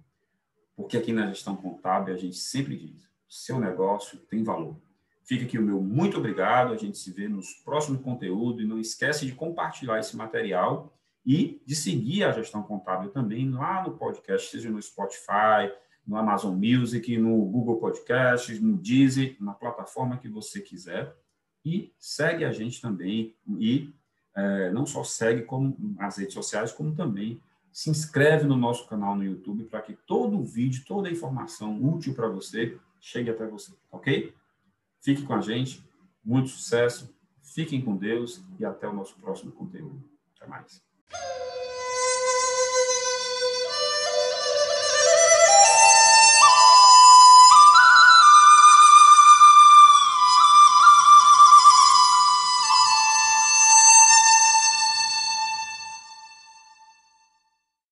Porque 0.75 0.97
aqui 0.97 1.13
na 1.13 1.27
gestão 1.27 1.55
contábil 1.55 2.13
a 2.13 2.17
gente 2.17 2.35
sempre 2.35 2.75
diz: 2.75 3.07
seu 3.29 3.59
negócio 3.59 4.17
tem 4.17 4.43
valor. 4.43 4.75
Fica 5.23 5.45
aqui 5.45 5.57
o 5.57 5.61
meu 5.61 5.79
muito 5.79 6.17
obrigado. 6.17 6.73
A 6.73 6.77
gente 6.77 6.97
se 6.97 7.11
vê 7.11 7.27
nos 7.27 7.53
próximos 7.53 8.01
conteúdos 8.01 8.63
e 8.63 8.67
não 8.67 8.79
esquece 8.79 9.25
de 9.25 9.33
compartilhar 9.33 9.99
esse 9.99 10.17
material 10.17 10.91
e 11.25 11.61
de 11.65 11.75
seguir 11.75 12.23
a 12.23 12.31
gestão 12.31 12.63
contábil 12.63 13.11
também 13.11 13.49
lá 13.49 13.83
no 13.83 13.95
podcast, 13.95 14.49
seja 14.49 14.69
no 14.69 14.81
Spotify, 14.81 15.71
no 16.05 16.17
Amazon 16.17 16.53
Music, 16.53 17.17
no 17.17 17.45
Google 17.45 17.77
Podcasts, 17.77 18.59
no 18.59 18.75
Deezer, 18.75 19.37
na 19.39 19.53
plataforma 19.53 20.17
que 20.17 20.27
você 20.27 20.59
quiser. 20.59 21.15
E 21.63 21.93
segue 21.97 22.43
a 22.43 22.51
gente 22.51 22.81
também 22.81 23.37
e 23.57 23.93
é, 24.35 24.71
não 24.71 24.85
só 24.85 25.03
segue 25.03 25.43
como 25.43 25.75
as 25.99 26.17
redes 26.17 26.33
sociais, 26.33 26.71
como 26.71 26.95
também 26.95 27.41
se 27.71 27.89
inscreve 27.89 28.45
no 28.45 28.55
nosso 28.55 28.87
canal 28.87 29.15
no 29.15 29.23
YouTube 29.23 29.63
para 29.65 29.81
que 29.81 29.93
todo 29.93 30.39
o 30.39 30.45
vídeo, 30.45 30.83
toda 30.87 31.07
a 31.07 31.11
informação 31.11 31.83
útil 31.83 32.13
para 32.13 32.27
você 32.27 32.77
chegue 33.01 33.29
até 33.29 33.47
você, 33.47 33.73
ok? 33.91 34.33
Fique 35.01 35.23
com 35.23 35.33
a 35.33 35.41
gente, 35.41 35.83
muito 36.23 36.49
sucesso, 36.49 37.13
fiquem 37.41 37.81
com 37.81 37.97
Deus 37.97 38.41
e 38.59 38.63
até 38.63 38.87
o 38.87 38.93
nosso 38.93 39.15
próximo 39.15 39.51
conteúdo. 39.51 40.01
Até 40.35 40.47
mais. 40.47 40.81